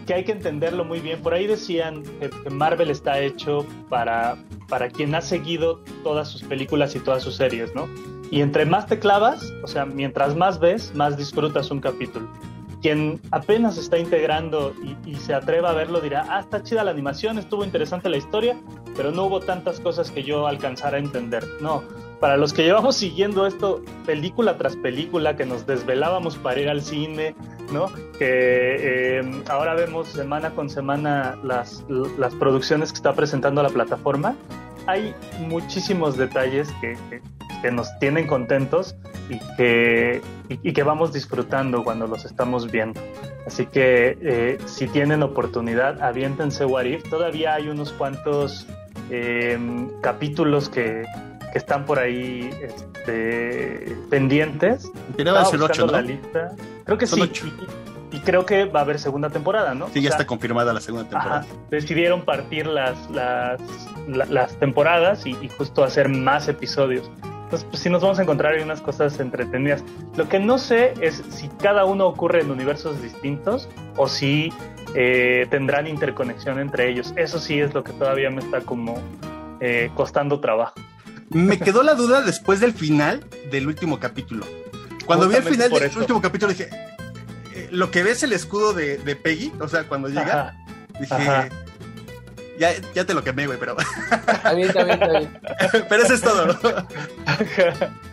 que 0.05 0.13
hay 0.13 0.23
que 0.23 0.31
entenderlo 0.31 0.85
muy 0.85 0.99
bien. 0.99 1.21
Por 1.21 1.33
ahí 1.33 1.47
decían 1.47 2.03
que, 2.19 2.29
que 2.29 2.49
Marvel 2.49 2.89
está 2.89 3.19
hecho 3.19 3.65
para, 3.89 4.37
para 4.69 4.89
quien 4.89 5.13
ha 5.15 5.21
seguido 5.21 5.83
todas 6.03 6.27
sus 6.27 6.43
películas 6.43 6.95
y 6.95 6.99
todas 6.99 7.23
sus 7.23 7.35
series, 7.35 7.73
¿no? 7.75 7.87
Y 8.33 8.41
entre 8.41 8.65
más 8.65 8.87
te 8.87 8.97
clavas, 8.97 9.53
o 9.63 9.67
sea, 9.67 9.85
mientras 9.85 10.35
más 10.35 10.59
ves, 10.59 10.95
más 10.95 11.15
disfrutas 11.17 11.69
un 11.69 11.79
capítulo. 11.79 12.27
Quien 12.81 13.21
apenas 13.29 13.77
está 13.77 13.99
integrando 13.99 14.73
y, 15.05 15.13
se 15.17 15.35
atreva 15.35 15.69
a 15.69 15.73
verlo 15.73 16.01
dirá, 16.01 16.25
ah, 16.27 16.39
está 16.39 16.63
chida 16.63 16.83
la 16.83 16.89
animación, 16.89 17.37
estuvo 17.37 17.63
interesante 17.63 18.09
la 18.09 18.17
historia, 18.17 18.59
pero 18.95 19.11
no 19.11 19.25
hubo 19.25 19.39
tantas 19.39 19.79
cosas 19.79 20.09
que 20.09 20.23
yo 20.23 20.47
alcanzara 20.47 20.97
a 20.97 20.99
entender. 20.99 21.45
No, 21.61 21.83
para 22.19 22.35
los 22.35 22.53
que 22.53 22.63
llevamos 22.63 22.95
siguiendo 22.95 23.45
esto 23.45 23.83
película 24.03 24.57
tras 24.57 24.77
película, 24.77 25.35
que 25.35 25.45
nos 25.45 25.67
desvelábamos 25.67 26.35
para 26.37 26.59
ir 26.59 26.69
al 26.69 26.81
cine, 26.81 27.35
¿no? 27.71 27.91
Que 28.17 29.19
eh, 29.19 29.43
ahora 29.47 29.75
vemos 29.75 30.07
semana 30.07 30.49
con 30.55 30.71
semana 30.71 31.37
las, 31.43 31.85
las 32.17 32.33
producciones 32.33 32.91
que 32.91 32.95
está 32.95 33.13
presentando 33.13 33.61
la 33.61 33.69
plataforma, 33.69 34.35
hay 34.87 35.15
muchísimos 35.39 36.17
detalles 36.17 36.69
que, 36.81 36.97
que 37.63 37.71
nos 37.71 37.97
tienen 37.99 38.27
contentos 38.27 38.95
y 39.29 39.39
que, 39.55 40.21
y, 40.49 40.73
que 40.73 40.83
vamos 40.83 41.13
disfrutando 41.13 41.83
cuando 41.83 42.07
los 42.07 42.25
estamos 42.25 42.69
viendo. 42.69 42.99
Así 43.47 43.65
que 43.65 44.17
eh, 44.21 44.57
si 44.65 44.87
tienen 44.87 45.23
oportunidad, 45.23 46.01
aviéntense 46.01 46.65
What 46.65 46.85
If. 46.85 47.09
Todavía 47.09 47.55
hay 47.55 47.69
unos 47.69 47.93
cuantos 47.93 48.67
eh, 49.09 49.57
capítulos 50.01 50.67
que, 50.67 51.05
que, 51.51 51.57
están 51.57 51.85
por 51.85 51.99
ahí 51.99 52.49
este, 52.61 53.95
pendientes. 54.09 54.91
Tiene 55.15 55.31
el 55.31 55.61
8, 55.63 55.85
¿no? 55.85 55.91
la 55.93 56.01
lista. 56.01 56.51
Creo 56.83 56.97
que 56.97 57.07
sí. 57.07 57.31
Creo 58.23 58.45
que 58.45 58.65
va 58.65 58.79
a 58.79 58.83
haber 58.83 58.99
segunda 58.99 59.29
temporada, 59.29 59.73
¿no? 59.73 59.89
Sí, 59.93 60.01
ya 60.01 60.09
está 60.09 60.25
confirmada 60.25 60.73
la 60.73 60.81
segunda 60.81 61.09
temporada. 61.09 61.45
decidieron 61.69 62.23
partir 62.23 62.67
las, 62.67 63.09
las, 63.11 63.61
las 64.07 64.59
temporadas 64.59 65.25
y, 65.25 65.31
y 65.41 65.49
justo 65.49 65.83
hacer 65.83 66.09
más 66.09 66.47
episodios. 66.47 67.09
Entonces, 67.43 67.67
pues 67.69 67.83
sí 67.83 67.89
nos 67.89 68.01
vamos 68.01 68.17
a 68.17 68.23
encontrar 68.23 68.55
en 68.55 68.63
unas 68.63 68.81
cosas 68.81 69.19
entretenidas. 69.19 69.83
Lo 70.15 70.27
que 70.27 70.39
no 70.39 70.57
sé 70.57 70.95
es 71.01 71.21
si 71.29 71.49
cada 71.49 71.85
uno 71.85 72.07
ocurre 72.07 72.41
en 72.41 72.49
universos 72.49 72.99
distintos 73.01 73.69
o 73.95 74.07
si 74.07 74.51
eh, 74.95 75.45
tendrán 75.51 75.85
interconexión 75.85 76.59
entre 76.59 76.89
ellos. 76.89 77.13
Eso 77.15 77.39
sí 77.39 77.59
es 77.59 77.73
lo 77.73 77.83
que 77.83 77.91
todavía 77.93 78.31
me 78.31 78.41
está 78.41 78.61
como 78.61 78.99
eh, 79.59 79.91
costando 79.93 80.39
trabajo. 80.39 80.73
Me 81.29 81.59
quedó 81.59 81.83
la 81.83 81.93
duda 81.93 82.21
después 82.25 82.59
del 82.59 82.73
final 82.73 83.23
del 83.51 83.67
último 83.67 83.99
capítulo. 83.99 84.45
Cuando 85.05 85.27
vi 85.27 85.35
el 85.35 85.43
final 85.43 85.69
del 85.69 85.97
último 85.97 86.21
capítulo 86.21 86.53
dije, 86.53 86.69
lo 87.73 87.91
que 87.91 88.03
ves 88.03 88.23
el 88.23 88.33
escudo 88.33 88.73
de, 88.73 88.97
Peggy, 89.15 89.51
o 89.59 89.67
sea, 89.67 89.83
cuando 89.85 90.07
llega, 90.07 90.55
dije, 90.99 91.49
ya, 92.59 92.71
ya 92.93 93.05
te 93.05 93.13
lo 93.13 93.23
quemé, 93.23 93.47
güey, 93.47 93.57
pero. 93.59 93.75
Está 94.27 94.53
bien, 94.53 94.69
está 94.69 94.83
bien, 94.83 95.01
está 95.01 95.19
bien. 95.19 95.39
pero 95.89 96.03
eso 96.03 96.13
es 96.13 96.21
todo, 96.21 96.45
¿no? 96.47 96.53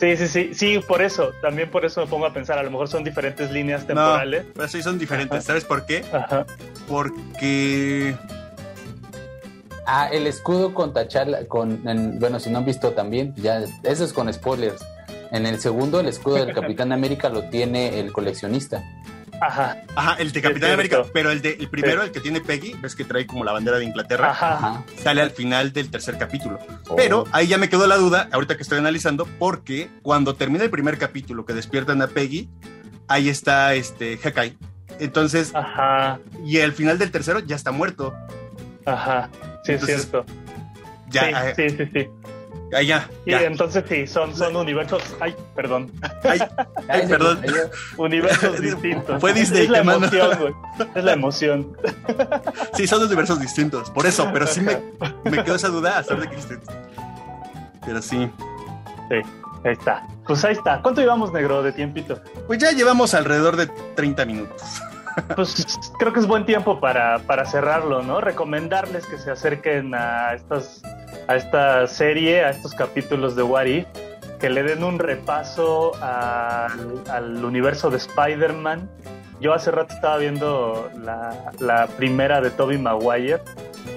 Sí, 0.00 0.16
sí, 0.16 0.26
sí, 0.26 0.54
sí, 0.54 0.78
por 0.80 1.02
eso, 1.02 1.32
también 1.40 1.70
por 1.70 1.84
eso 1.84 2.00
me 2.00 2.08
pongo 2.08 2.26
a 2.26 2.32
pensar, 2.32 2.58
a 2.58 2.62
lo 2.64 2.70
mejor 2.70 2.88
son 2.88 3.04
diferentes 3.04 3.50
líneas 3.52 3.86
temporales. 3.86 4.44
No, 4.46 4.52
pero 4.54 4.68
sí 4.68 4.82
son 4.82 4.98
diferentes, 4.98 5.44
¿sabes 5.44 5.64
por 5.64 5.86
qué? 5.86 6.04
Ajá. 6.12 6.44
Porque... 6.88 8.16
Ah, 9.86 10.08
el 10.12 10.26
escudo 10.26 10.74
con 10.74 10.92
tacharla, 10.92 11.46
con, 11.46 11.80
bueno, 12.18 12.40
si 12.40 12.50
no 12.50 12.58
han 12.58 12.64
visto 12.64 12.90
también, 12.92 13.34
ya, 13.36 13.62
eso 13.84 14.04
es 14.04 14.12
con 14.12 14.32
spoilers. 14.32 14.84
En 15.34 15.46
el 15.46 15.58
segundo, 15.58 15.98
el 15.98 16.06
escudo 16.06 16.36
del 16.36 16.54
Capitán 16.54 16.92
América 16.92 17.28
lo 17.28 17.48
tiene 17.50 17.98
el 17.98 18.12
coleccionista. 18.12 18.84
Ajá. 19.40 19.78
Ajá, 19.96 20.14
el 20.20 20.30
de 20.30 20.40
Capitán 20.40 20.70
América, 20.70 21.02
pero 21.12 21.32
el 21.32 21.42
de 21.42 21.56
el 21.58 21.68
primero, 21.68 22.04
el 22.04 22.12
que 22.12 22.20
tiene 22.20 22.40
Peggy, 22.40 22.74
ves 22.80 22.94
que 22.94 23.04
trae 23.04 23.26
como 23.26 23.42
la 23.42 23.50
bandera 23.50 23.78
de 23.78 23.84
Inglaterra, 23.84 24.30
Ajá. 24.30 24.84
sale 25.02 25.22
al 25.22 25.32
final 25.32 25.72
del 25.72 25.90
tercer 25.90 26.18
capítulo. 26.18 26.60
Oh. 26.86 26.94
Pero 26.94 27.24
ahí 27.32 27.48
ya 27.48 27.58
me 27.58 27.68
quedó 27.68 27.88
la 27.88 27.96
duda, 27.96 28.28
ahorita 28.30 28.56
que 28.56 28.62
estoy 28.62 28.78
analizando, 28.78 29.26
porque 29.40 29.90
cuando 30.02 30.36
termina 30.36 30.62
el 30.62 30.70
primer 30.70 30.98
capítulo 30.98 31.44
que 31.44 31.52
despiertan 31.52 32.00
a 32.00 32.06
Peggy, 32.06 32.48
ahí 33.08 33.28
está 33.28 33.74
este 33.74 34.20
Hakai. 34.22 34.56
Entonces, 35.00 35.52
Ajá. 35.52 36.20
y 36.44 36.58
el 36.58 36.74
final 36.74 36.96
del 36.96 37.10
tercero 37.10 37.40
ya 37.40 37.56
está 37.56 37.72
muerto. 37.72 38.14
Ajá, 38.86 39.30
sí, 39.64 39.72
es 39.72 39.84
cierto. 39.84 40.24
Ya, 41.08 41.52
sí, 41.56 41.70
sí, 41.70 41.86
sí. 41.92 42.08
Ya, 42.82 43.08
Y 43.24 43.32
entonces 43.32 43.84
sí, 43.88 44.06
son, 44.06 44.34
son 44.34 44.56
universos. 44.56 45.02
Ay, 45.20 45.34
perdón. 45.54 45.92
Ay, 46.22 46.40
ay 46.88 47.06
perdón. 47.06 47.40
universos 47.96 48.60
distintos. 48.60 49.20
Fue 49.20 49.32
Disney. 49.32 49.64
Es 49.64 49.70
la 49.70 49.78
emoción, 49.78 50.38
güey. 50.38 50.54
Es 50.94 51.04
la 51.04 51.12
emoción. 51.12 51.76
Sí, 52.74 52.86
son 52.86 53.02
universos 53.02 53.40
distintos. 53.40 53.90
Por 53.90 54.06
eso, 54.06 54.28
pero 54.32 54.46
sí 54.46 54.60
me, 54.60 54.80
me 55.30 55.44
quedó 55.44 55.56
esa 55.56 55.68
duda 55.68 55.98
hasta 55.98 56.14
de 56.14 56.28
que 56.28 56.36
Pero 57.84 58.02
sí. 58.02 58.30
Sí, 59.08 59.16
ahí 59.64 59.72
está. 59.72 60.06
Pues 60.26 60.44
ahí 60.44 60.52
está. 60.52 60.80
¿Cuánto 60.82 61.00
llevamos, 61.00 61.32
negro, 61.32 61.62
de 61.62 61.72
tiempito? 61.72 62.20
Pues 62.46 62.58
ya 62.58 62.72
llevamos 62.72 63.14
alrededor 63.14 63.56
de 63.56 63.66
30 63.94 64.24
minutos. 64.24 64.62
Pues 65.36 65.78
creo 65.98 66.12
que 66.12 66.20
es 66.20 66.26
buen 66.26 66.44
tiempo 66.44 66.80
para, 66.80 67.20
para 67.20 67.44
cerrarlo, 67.44 68.02
¿no? 68.02 68.20
Recomendarles 68.20 69.06
que 69.06 69.16
se 69.16 69.30
acerquen 69.30 69.94
a 69.94 70.34
estas 70.34 70.82
a 71.28 71.36
esta 71.36 71.86
serie, 71.86 72.44
a 72.44 72.50
estos 72.50 72.74
capítulos 72.74 73.36
de 73.36 73.42
What 73.42 73.66
If, 73.66 73.86
que 74.40 74.50
le 74.50 74.62
den 74.62 74.84
un 74.84 74.98
repaso 74.98 75.92
al, 76.02 77.44
universo 77.44 77.90
de 77.90 77.96
Spider-Man. 77.96 78.90
Yo 79.40 79.52
hace 79.52 79.70
rato 79.70 79.94
estaba 79.94 80.18
viendo 80.18 80.90
la, 81.00 81.88
primera 81.96 82.40
de 82.40 82.50
Tobey 82.50 82.78
Maguire, 82.78 83.40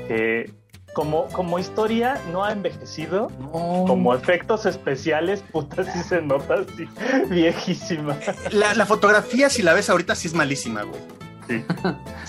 que 0.07 0.51
como, 0.97 1.27
como 1.27 1.59
historia 1.59 2.19
no 2.31 2.43
ha 2.43 2.51
envejecido, 2.51 3.27
como 3.51 4.15
efectos 4.15 4.65
especiales, 4.65 5.43
puta, 5.51 5.83
sí 5.83 6.01
se 6.01 6.23
nota 6.23 6.55
así, 6.55 6.89
viejísima. 7.29 8.17
La, 8.49 8.73
la, 8.73 8.87
fotografía, 8.87 9.47
si 9.51 9.61
la 9.61 9.73
ves 9.73 9.91
ahorita, 9.91 10.15
sí 10.15 10.27
es 10.27 10.33
malísima, 10.33 10.81
güey. 10.81 10.99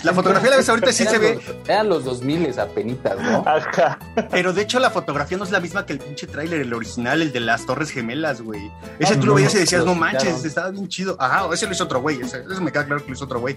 La 0.04 0.12
fotografía 0.12 0.50
la 0.50 0.58
ves 0.58 0.68
ahorita 0.68 0.92
sí 0.92 1.06
se 1.06 1.18
ve. 1.18 1.40
Eran 1.66 1.88
los 1.88 2.04
2000 2.04 2.60
apenitas, 2.60 3.18
¿no? 3.18 3.42
Ajá. 3.46 3.98
Pero 4.30 4.52
de 4.52 4.60
hecho 4.60 4.78
la 4.80 4.90
fotografía 4.90 5.38
no 5.38 5.44
es 5.44 5.50
la 5.50 5.60
misma 5.60 5.86
que 5.86 5.94
el 5.94 5.98
pinche 5.98 6.26
tráiler, 6.26 6.60
el 6.60 6.74
original, 6.74 7.22
el 7.22 7.32
de 7.32 7.40
las 7.40 7.64
Torres 7.64 7.90
Gemelas, 7.90 8.42
güey. 8.42 8.70
Ese 8.98 9.16
tú 9.16 9.28
lo 9.28 9.34
veías 9.34 9.54
y 9.54 9.60
decías, 9.60 9.86
no 9.86 9.94
manches, 9.94 10.44
estaba 10.44 10.70
bien 10.70 10.88
chido. 10.88 11.16
Ajá, 11.18 11.48
ese 11.54 11.64
lo 11.64 11.72
hizo 11.72 11.84
otro 11.84 12.02
güey. 12.02 12.20
Ese, 12.20 12.42
me 12.60 12.70
queda 12.70 12.84
claro 12.84 13.00
que 13.00 13.08
lo 13.08 13.14
hizo 13.14 13.24
otro 13.24 13.40
güey. 13.40 13.56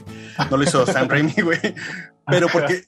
No 0.49 0.55
lo 0.55 0.63
hizo 0.63 0.85
Sam 0.85 1.09
Raimi, 1.09 1.33
güey. 1.43 1.75
Pero 2.25 2.47
porque 2.47 2.85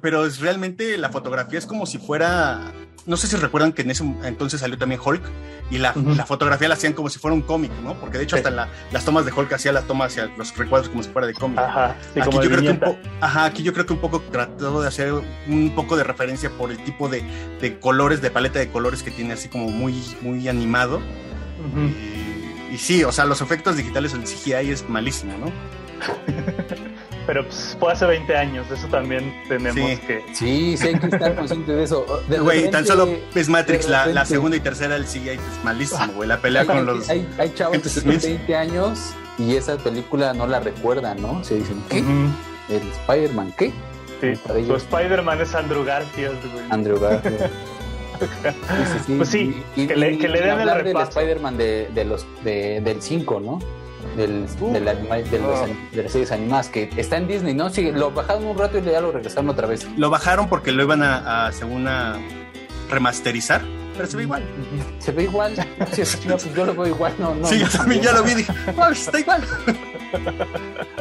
pero 0.00 0.26
es 0.26 0.40
realmente 0.40 0.96
la 0.98 1.10
fotografía 1.10 1.58
es 1.58 1.66
como 1.66 1.86
si 1.86 1.98
fuera 1.98 2.72
no 3.06 3.16
sé 3.16 3.26
si 3.26 3.36
recuerdan 3.36 3.72
que 3.72 3.82
en 3.82 3.90
ese 3.90 4.04
entonces 4.24 4.60
salió 4.60 4.78
también 4.78 5.00
Hulk 5.04 5.22
y 5.70 5.78
la, 5.78 5.94
la 5.94 6.24
fotografía 6.24 6.68
la 6.68 6.74
hacían 6.74 6.92
como 6.92 7.08
si 7.08 7.18
fuera 7.18 7.34
un 7.34 7.42
cómic, 7.42 7.70
¿no? 7.82 7.94
Porque 7.94 8.18
de 8.18 8.24
hecho 8.24 8.36
hasta 8.36 8.50
la, 8.50 8.68
las 8.92 9.04
tomas 9.04 9.24
de 9.24 9.32
Hulk 9.32 9.52
hacía 9.52 9.72
las 9.72 9.86
tomas 9.86 10.12
hacia 10.12 10.26
los 10.36 10.56
recuadros 10.56 10.88
como 10.88 11.02
si 11.02 11.10
fuera 11.10 11.26
de 11.26 11.34
cómic. 11.34 11.58
Ajá, 11.58 11.96
aquí, 12.16 12.30
yo 12.32 12.50
creo 12.50 12.60
que 12.62 12.86
un 12.86 12.98
ajá, 13.20 13.44
aquí 13.44 13.62
yo 13.62 13.72
creo 13.72 13.86
que 13.86 13.92
un 13.92 13.98
poco 13.98 14.20
trató 14.20 14.80
de 14.80 14.88
hacer 14.88 15.12
un 15.12 15.72
poco 15.74 15.96
de 15.96 16.04
referencia 16.04 16.50
por 16.50 16.70
el 16.70 16.82
tipo 16.84 17.08
de, 17.08 17.22
de 17.60 17.78
colores, 17.78 18.22
de 18.22 18.30
paleta 18.30 18.58
de 18.58 18.70
colores 18.70 19.02
que 19.02 19.10
tiene 19.10 19.34
así 19.34 19.48
como 19.48 19.68
muy, 19.68 20.02
muy 20.22 20.48
animado. 20.48 21.00
y, 21.76 22.74
y, 22.74 22.78
sí, 22.78 23.04
o 23.04 23.12
sea, 23.12 23.24
los 23.24 23.40
efectos 23.40 23.76
digitales, 23.76 24.14
el 24.14 24.24
CGI 24.24 24.70
es 24.70 24.88
malísimo, 24.88 25.34
¿no? 25.38 25.52
pero 27.26 27.44
pues, 27.44 27.76
fue 27.78 27.92
hace 27.92 28.06
20 28.06 28.36
años, 28.36 28.66
eso 28.70 28.86
también 28.88 29.34
tenemos 29.48 30.00
que... 30.00 30.24
Sí, 30.32 30.76
sí 30.76 30.88
hay 30.88 30.98
que 30.98 31.06
estar 31.06 31.34
conscientes 31.36 31.76
de 31.76 31.82
eso. 31.82 32.06
Güey, 32.28 32.70
tan 32.70 32.86
solo 32.86 33.08
es 33.34 33.48
Matrix, 33.48 33.88
la, 33.88 34.06
la, 34.06 34.24
segunda 34.24 34.56
y 34.56 34.60
tercera 34.60 34.94
del 34.94 35.04
CGI 35.04 35.30
es 35.30 35.40
malísimo, 35.64 36.12
güey, 36.14 36.28
la 36.28 36.38
pelea 36.38 36.64
con 36.64 36.84
los... 36.84 37.08
Hay, 37.08 37.28
hay 37.38 37.52
chavos 37.54 37.78
que 37.78 37.88
tienen 37.88 38.20
20 38.20 38.56
años 38.56 39.14
y 39.38 39.56
esa 39.56 39.76
película 39.76 40.32
no 40.32 40.46
la 40.46 40.60
recuerdan, 40.60 41.20
¿no? 41.20 41.42
Se 41.44 41.56
dicen, 41.56 41.82
¿qué? 41.88 41.98
¿El 42.68 42.88
Spider-Man 42.88 43.52
qué? 43.58 43.72
Sí, 44.20 44.36
su 44.66 44.76
Spider-Man 44.76 45.40
es 45.40 45.54
Andrew 45.54 45.84
Garfield, 45.84 46.40
güey. 46.52 46.64
Andrew 46.70 46.98
Garfield. 46.98 47.40
sí, 48.20 48.98
sí, 49.06 49.14
pues 49.16 49.28
sí, 49.28 49.62
y, 49.76 49.86
que, 49.86 49.96
le, 49.96 50.18
que 50.18 50.28
le 50.28 50.40
den 50.40 50.60
el 50.60 50.70
repaso. 50.70 50.88
del 50.88 51.28
Spider-Man 51.28 51.56
de, 51.56 51.90
de 51.94 52.04
los, 52.04 52.26
de, 52.42 52.80
del 52.80 53.02
5, 53.02 53.40
¿no? 53.40 53.58
Del, 54.16 54.46
de, 54.72 54.80
la, 54.80 54.94
de, 54.94 55.38
los, 55.38 55.60
oh. 55.60 55.66
de, 55.92 56.02
las 56.02 56.12
series 56.12 56.32
animadas 56.32 56.68
que 56.68 56.90
está 56.96 57.16
en 57.16 57.28
Disney, 57.28 57.54
¿no? 57.54 57.70
Sí, 57.70 57.90
lo 57.92 58.10
bajaron 58.10 58.44
un 58.44 58.58
rato 58.58 58.78
y 58.78 58.82
ya 58.82 59.00
lo 59.00 59.12
regresaron 59.12 59.50
otra 59.50 59.66
vez. 59.66 59.86
Lo 59.96 60.10
bajaron 60.10 60.48
porque 60.48 60.72
lo 60.72 60.82
iban 60.82 61.02
a, 61.02 61.46
a 61.46 61.52
según 61.52 61.88
a 61.88 62.18
remasterizar, 62.90 63.62
pero 63.94 64.08
se 64.08 64.16
ve 64.16 64.24
igual. 64.24 64.42
Se 64.98 65.12
ve 65.12 65.24
igual. 65.24 65.54
Sí, 65.92 66.02
no, 66.26 66.36
pues 66.36 66.54
yo 66.54 66.64
lo 66.64 66.74
veo 66.74 66.86
igual, 66.88 67.14
no, 67.18 67.34
no. 67.34 67.46
Sí, 67.46 67.58
yo 67.58 67.68
también 67.68 68.02
ya 68.02 68.12
lo 68.12 68.22
vi 68.22 68.32
está 68.92 69.20
igual. 69.20 69.42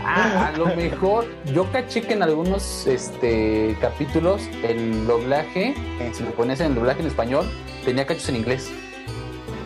Ah, 0.03 0.47
a 0.47 0.57
lo 0.57 0.67
mejor 0.75 1.25
yo 1.53 1.71
caché 1.71 2.01
que 2.01 2.13
en 2.13 2.23
algunos 2.23 2.85
este, 2.87 3.75
capítulos 3.81 4.41
el 4.63 5.07
doblaje, 5.07 5.73
si 6.13 6.23
lo 6.23 6.31
pones 6.31 6.59
en 6.59 6.67
el 6.67 6.75
doblaje 6.75 7.01
en 7.01 7.07
español, 7.07 7.49
tenía 7.85 8.05
cachos 8.05 8.29
en 8.29 8.35
inglés. 8.37 8.71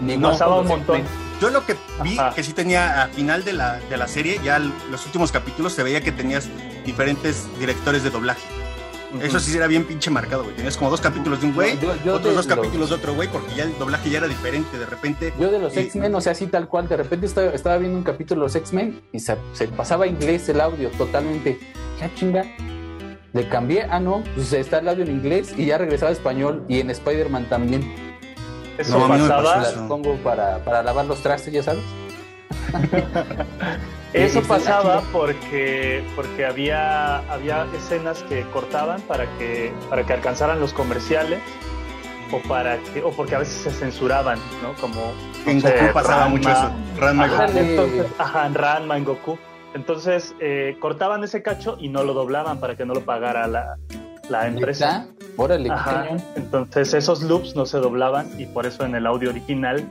Ni 0.02 0.17
Pasaba 0.17 0.60
un 0.62 0.67
montón. 0.67 1.02
Yo 1.41 1.50
lo 1.52 1.65
que 1.65 1.76
vi, 2.04 2.17
que 2.36 2.43
sí 2.43 2.54
tenía 2.54 3.04
a 3.04 3.08
final 3.08 3.43
de 3.43 3.54
la, 3.54 3.80
de 3.80 3.97
la 3.97 4.08
serie, 4.08 4.39
ya 4.43 4.60
los 4.60 5.06
últimos 5.06 5.32
capítulos, 5.32 5.73
se 5.73 5.84
veía 5.84 6.02
que 6.02 6.12
tenías 6.12 6.50
diferentes 6.86 7.47
directores 7.60 8.04
de 8.04 8.10
doblaje. 8.10 8.41
Eso 9.21 9.39
sí 9.39 9.56
era 9.56 9.67
bien 9.67 9.86
pinche 9.86 10.10
marcado, 10.10 10.43
güey. 10.43 10.56
Tenías 10.56 10.76
como 10.76 10.89
dos 10.89 11.00
capítulos 11.00 11.41
de 11.41 11.47
un 11.47 11.54
güey, 11.54 11.78
otros 12.10 12.36
dos 12.36 12.47
capítulos 12.47 12.89
de 12.89 12.95
otro 12.95 13.13
güey, 13.13 13.30
porque 13.30 13.56
ya 13.56 13.63
el 13.63 13.78
doblaje 13.78 14.10
ya 14.10 14.17
era 14.19 14.28
diferente. 14.28 14.78
De 14.78 14.86
repente. 14.86 15.34
Yo 15.39 15.50
de 15.50 15.60
los 15.60 15.76
X-Men, 15.76 16.13
o 16.15 16.21
sea, 16.21 16.34
así 16.34 16.47
tal 16.47 16.67
cual, 16.67 16.88
de 16.89 16.97
repente 16.97 17.26
estaba, 17.26 17.47
estaba 17.52 17.78
viendo 17.78 17.97
un 17.97 18.04
capítulo 18.04 18.41
de 18.41 18.45
los 18.47 18.56
X-Men 18.56 19.02
y 19.13 19.19
se, 19.19 19.38
se, 19.54 19.67
pasaba 19.69 20.08
inglés 20.08 20.50
el 20.50 20.60
audio 20.60 20.89
totalmente. 20.89 21.60
Ya 22.00 22.13
chinga. 22.15 22.45
Le 23.34 23.47
cambié, 23.50 23.84
ah, 23.89 24.00
no, 24.00 24.23
pues 24.36 24.52
está 24.54 24.80
el 24.80 24.89
audio 24.89 25.04
en 25.04 25.12
inglés 25.12 25.54
y 25.56 25.65
ya 25.65 25.78
regresaba 25.78 26.10
a 26.10 26.13
español 26.13 26.65
y 26.67 26.80
en 26.80 26.89
Spider-Man 26.89 27.47
también. 27.50 28.17
Eso 28.78 29.08
pasaba. 29.08 29.58
Las 29.58 29.74
pongo 29.74 30.16
para, 30.18 30.60
para 30.60 30.84
lavar 30.84 31.06
los 31.06 31.22
trastes, 31.22 31.54
ya 31.54 31.63
sabes. 31.63 31.84
Eso 34.13 34.42
pasaba 34.42 35.02
porque, 35.12 36.04
porque 36.16 36.46
había, 36.46 37.18
había 37.32 37.68
escenas 37.76 38.24
que 38.24 38.44
cortaban 38.52 39.02
para 39.02 39.26
que, 39.38 39.74
para 39.90 40.06
que 40.06 40.13
alcanzaran 40.13 40.60
los 40.60 40.74
comerciales 40.74 41.40
o 42.32 42.40
para 42.48 42.78
que, 42.78 43.04
o 43.04 43.12
porque 43.12 43.36
a 43.36 43.40
veces 43.40 43.56
se 43.56 43.72
censuraban, 43.72 44.40
¿no? 44.62 44.74
Como 44.82 45.13
en 45.46 45.62
Goku 45.62 45.94
pasaba 45.94 46.30
mucho 46.30 46.50
eso. 46.50 46.72
Ranma 46.98 47.26
ajá, 47.26 47.48
Goku. 47.48 47.58
Entonces, 47.60 48.06
ajá, 48.18 48.48
en 48.48 48.54
Ranma, 48.54 48.98
en 48.98 49.06
Goku. 49.06 49.38
Entonces 49.74 50.34
eh, 50.40 50.78
cortaban 50.80 51.24
ese 51.24 51.44
cacho 51.44 51.78
y 51.80 51.90
no 51.90 52.04
lo 52.04 52.13
doblaban 52.13 52.60
para 52.60 52.76
que 52.76 52.86
no 52.86 52.94
lo 52.94 53.02
pagara 53.02 53.48
la, 53.48 53.78
la 54.30 54.48
empresa. 54.48 55.08
Órale, 55.38 55.70
Entonces 56.36 56.94
esos 56.94 57.22
loops 57.22 57.56
no 57.56 57.66
se 57.66 57.78
doblaban 57.78 58.28
y 58.40 58.46
por 58.46 58.66
eso 58.66 58.86
en 58.86 58.96
el 58.96 59.06
audio 59.06 59.30
original 59.30 59.88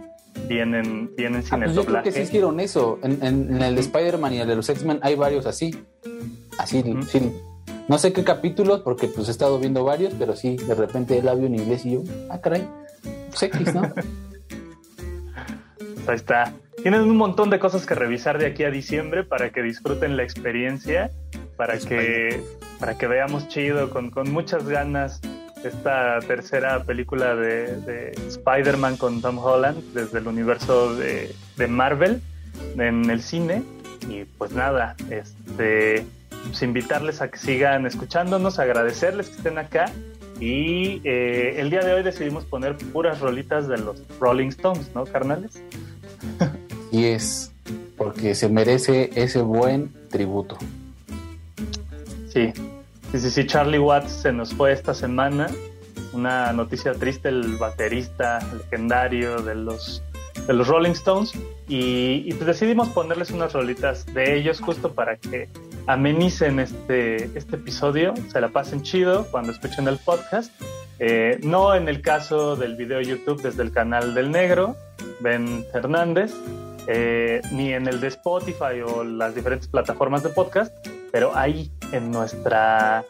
vienen, 0.48 1.10
vienen 1.16 1.42
sin 1.42 1.54
ah, 1.54 1.66
el 1.66 1.74
pues 1.74 1.76
doblaje. 1.76 1.86
Yo 1.86 2.02
creo 2.02 2.02
que 2.02 2.12
sí 2.12 2.20
hicieron 2.20 2.60
eso. 2.60 2.98
En, 3.02 3.24
en, 3.24 3.62
el 3.62 3.74
de 3.74 3.80
Spider-Man 3.80 4.32
y 4.34 4.40
el 4.40 4.48
de 4.48 4.56
los 4.56 4.68
X-Men 4.68 4.98
hay 5.02 5.14
varios 5.14 5.46
así. 5.46 5.74
Así, 6.58 6.82
sí. 7.08 7.32
No 7.88 7.98
sé 7.98 8.12
qué 8.12 8.24
capítulos, 8.24 8.80
porque 8.80 9.06
pues 9.06 9.28
he 9.28 9.30
estado 9.30 9.60
viendo 9.60 9.84
varios, 9.84 10.12
pero 10.18 10.34
sí, 10.34 10.56
de 10.56 10.74
repente 10.74 11.18
el 11.18 11.28
audio 11.28 11.46
en 11.46 11.54
inglés 11.54 11.86
y 11.86 11.92
yo, 11.92 12.02
ah, 12.30 12.40
caray, 12.40 12.66
pues 13.30 13.42
X, 13.44 13.74
¿no? 13.74 13.82
Ahí 16.08 16.16
está. 16.16 16.52
Tienen 16.82 17.02
un 17.02 17.16
montón 17.16 17.50
de 17.50 17.58
cosas 17.58 17.86
que 17.86 17.94
revisar 17.94 18.38
de 18.38 18.46
aquí 18.46 18.64
a 18.64 18.70
diciembre 18.70 19.24
para 19.24 19.50
que 19.50 19.62
disfruten 19.62 20.16
la 20.16 20.22
experiencia, 20.22 21.10
para 21.56 21.78
que, 21.78 22.42
para 22.78 22.96
que 22.98 23.06
veamos 23.06 23.48
chido, 23.48 23.90
con, 23.90 24.10
con 24.10 24.30
muchas 24.32 24.66
ganas, 24.68 25.20
esta 25.64 26.20
tercera 26.20 26.84
película 26.84 27.34
de, 27.34 27.80
de 27.80 28.10
Spider-Man 28.28 28.96
con 28.96 29.20
Tom 29.20 29.38
Holland 29.38 29.82
desde 29.94 30.18
el 30.18 30.28
universo 30.28 30.94
de, 30.94 31.34
de, 31.56 31.66
Marvel 31.66 32.20
en 32.78 33.10
el 33.10 33.22
cine. 33.22 33.62
Y 34.08 34.24
pues 34.24 34.52
nada, 34.52 34.94
este, 35.10 36.04
pues 36.44 36.62
invitarles 36.62 37.20
a 37.20 37.28
que 37.30 37.38
sigan 37.38 37.86
escuchándonos, 37.86 38.58
agradecerles 38.58 39.28
que 39.28 39.36
estén 39.36 39.58
acá. 39.58 39.90
Y 40.38 41.00
eh, 41.04 41.54
el 41.58 41.70
día 41.70 41.80
de 41.80 41.94
hoy 41.94 42.02
decidimos 42.02 42.44
poner 42.44 42.76
puras 42.76 43.20
rolitas 43.20 43.66
de 43.68 43.78
los 43.78 44.02
Rolling 44.20 44.48
Stones, 44.48 44.90
¿no, 44.94 45.04
carnales? 45.04 45.62
Y 46.92 47.06
es 47.06 47.52
porque 47.96 48.34
se 48.36 48.48
merece 48.48 49.10
ese 49.16 49.42
buen 49.42 49.92
tributo. 50.08 50.56
Sí, 52.36 52.52
sí, 53.12 53.18
sí, 53.18 53.30
sí, 53.30 53.46
Charlie 53.46 53.78
Watts 53.78 54.12
se 54.12 54.30
nos 54.30 54.52
fue 54.52 54.70
esta 54.70 54.92
semana. 54.92 55.46
Una 56.12 56.52
noticia 56.52 56.92
triste, 56.92 57.30
el 57.30 57.56
baterista 57.56 58.40
legendario 58.52 59.40
de 59.40 59.54
los, 59.54 60.02
de 60.46 60.52
los 60.52 60.68
Rolling 60.68 60.90
Stones. 60.90 61.32
Y, 61.66 62.30
pues 62.34 62.44
decidimos 62.44 62.90
ponerles 62.90 63.30
unas 63.30 63.54
rolitas 63.54 64.04
de 64.12 64.36
ellos 64.36 64.60
justo 64.60 64.92
para 64.92 65.16
que 65.16 65.48
amenicen 65.86 66.60
este, 66.60 67.24
este 67.38 67.56
episodio, 67.56 68.12
se 68.30 68.38
la 68.38 68.48
pasen 68.48 68.82
chido 68.82 69.26
cuando 69.30 69.52
escuchen 69.52 69.88
el 69.88 69.96
podcast. 69.96 70.52
Eh, 70.98 71.40
no 71.42 71.74
en 71.74 71.88
el 71.88 72.02
caso 72.02 72.54
del 72.54 72.76
video 72.76 73.00
YouTube 73.00 73.40
desde 73.40 73.62
el 73.62 73.72
canal 73.72 74.14
del 74.14 74.30
negro, 74.30 74.76
Ben 75.20 75.64
Fernández, 75.72 76.34
eh, 76.86 77.40
ni 77.50 77.72
en 77.72 77.88
el 77.88 77.98
de 77.98 78.08
Spotify 78.08 78.82
o 78.86 79.04
las 79.04 79.34
diferentes 79.34 79.68
plataformas 79.68 80.22
de 80.22 80.28
podcast, 80.28 80.70
pero 81.10 81.34
ahí 81.34 81.70
en 81.92 82.10
nuestra, 82.10 83.04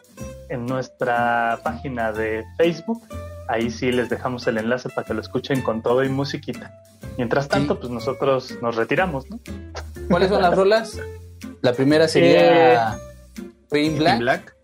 en 0.49 0.65
nuestra 0.65 1.59
página 1.63 2.11
de 2.11 2.45
Facebook, 2.57 3.01
ahí 3.47 3.69
sí 3.69 3.91
les 3.91 4.09
dejamos 4.09 4.47
el 4.47 4.57
enlace 4.57 4.89
para 4.89 5.05
que 5.05 5.13
lo 5.13 5.21
escuchen 5.21 5.61
con 5.61 5.81
todo 5.81 6.03
y 6.03 6.09
musiquita. 6.09 6.71
Mientras 7.17 7.47
tanto, 7.47 7.79
pues 7.79 7.91
nosotros 7.91 8.57
nos 8.61 8.75
retiramos, 8.75 9.29
¿no? 9.29 9.39
¿Cuáles 10.09 10.29
son 10.29 10.41
las 10.41 10.55
rolas? 10.55 10.99
La 11.61 11.73
primera 11.73 12.07
sería 12.07 12.97
eh, 13.71 13.95
Black. 13.97 14.19
Black. 14.19 14.55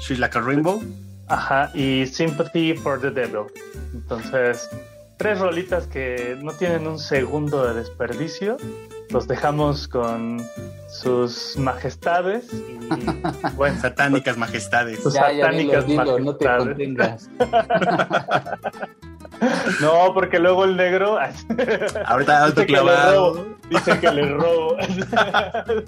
She's 0.00 0.18
Like 0.18 0.36
a 0.36 0.40
Rainbow. 0.40 0.82
Ajá, 1.28 1.70
y 1.74 2.06
Sympathy 2.06 2.74
for 2.74 3.00
the 3.00 3.10
Devil. 3.10 3.44
Entonces, 3.94 4.68
tres 5.16 5.38
rolitas 5.38 5.86
que 5.86 6.36
no 6.42 6.52
tienen 6.52 6.86
un 6.86 6.98
segundo 6.98 7.66
de 7.66 7.74
desperdicio. 7.74 8.56
Los 9.10 9.26
dejamos 9.26 9.88
con 9.88 10.40
sus 10.88 11.56
majestades 11.56 12.52
y 12.52 12.78
bueno, 13.56 13.80
satánicas 13.80 14.36
majestades. 14.36 15.02
Sus 15.02 15.14
satánicas 15.14 15.86
majestades. 15.88 16.24
no 16.24 16.36
te 16.36 16.46
contengas. 16.46 17.30
No, 19.80 20.12
porque 20.12 20.38
luego 20.38 20.64
el 20.64 20.76
negro. 20.76 21.18
Ahorita 22.06 22.44
alto 22.44 22.64
clavado. 22.66 23.46
Dice 23.70 23.98
que 23.98 24.10
le 24.10 24.34
robo. 24.34 24.76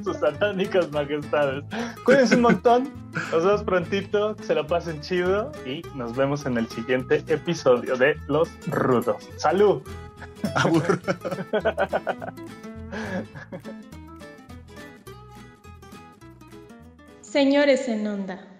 Sus 0.03 0.16
satánicas 0.16 0.90
majestades. 0.90 1.64
Cuídense 2.05 2.36
un 2.36 2.42
montón. 2.42 2.90
Nos 3.30 3.44
vemos 3.44 3.62
prontito. 3.64 4.36
Se 4.42 4.55
lo 4.55 4.66
pasen 4.66 5.01
chido. 5.01 5.53
Y 5.66 5.82
nos 5.94 6.16
vemos 6.16 6.47
en 6.47 6.57
el 6.57 6.68
siguiente 6.68 7.22
episodio 7.26 7.97
de 7.97 8.16
Los 8.26 8.49
Rudos. 8.68 9.28
¡Salud! 9.36 9.82
Señores 17.22 17.88
en 17.88 18.07
onda. 18.07 18.51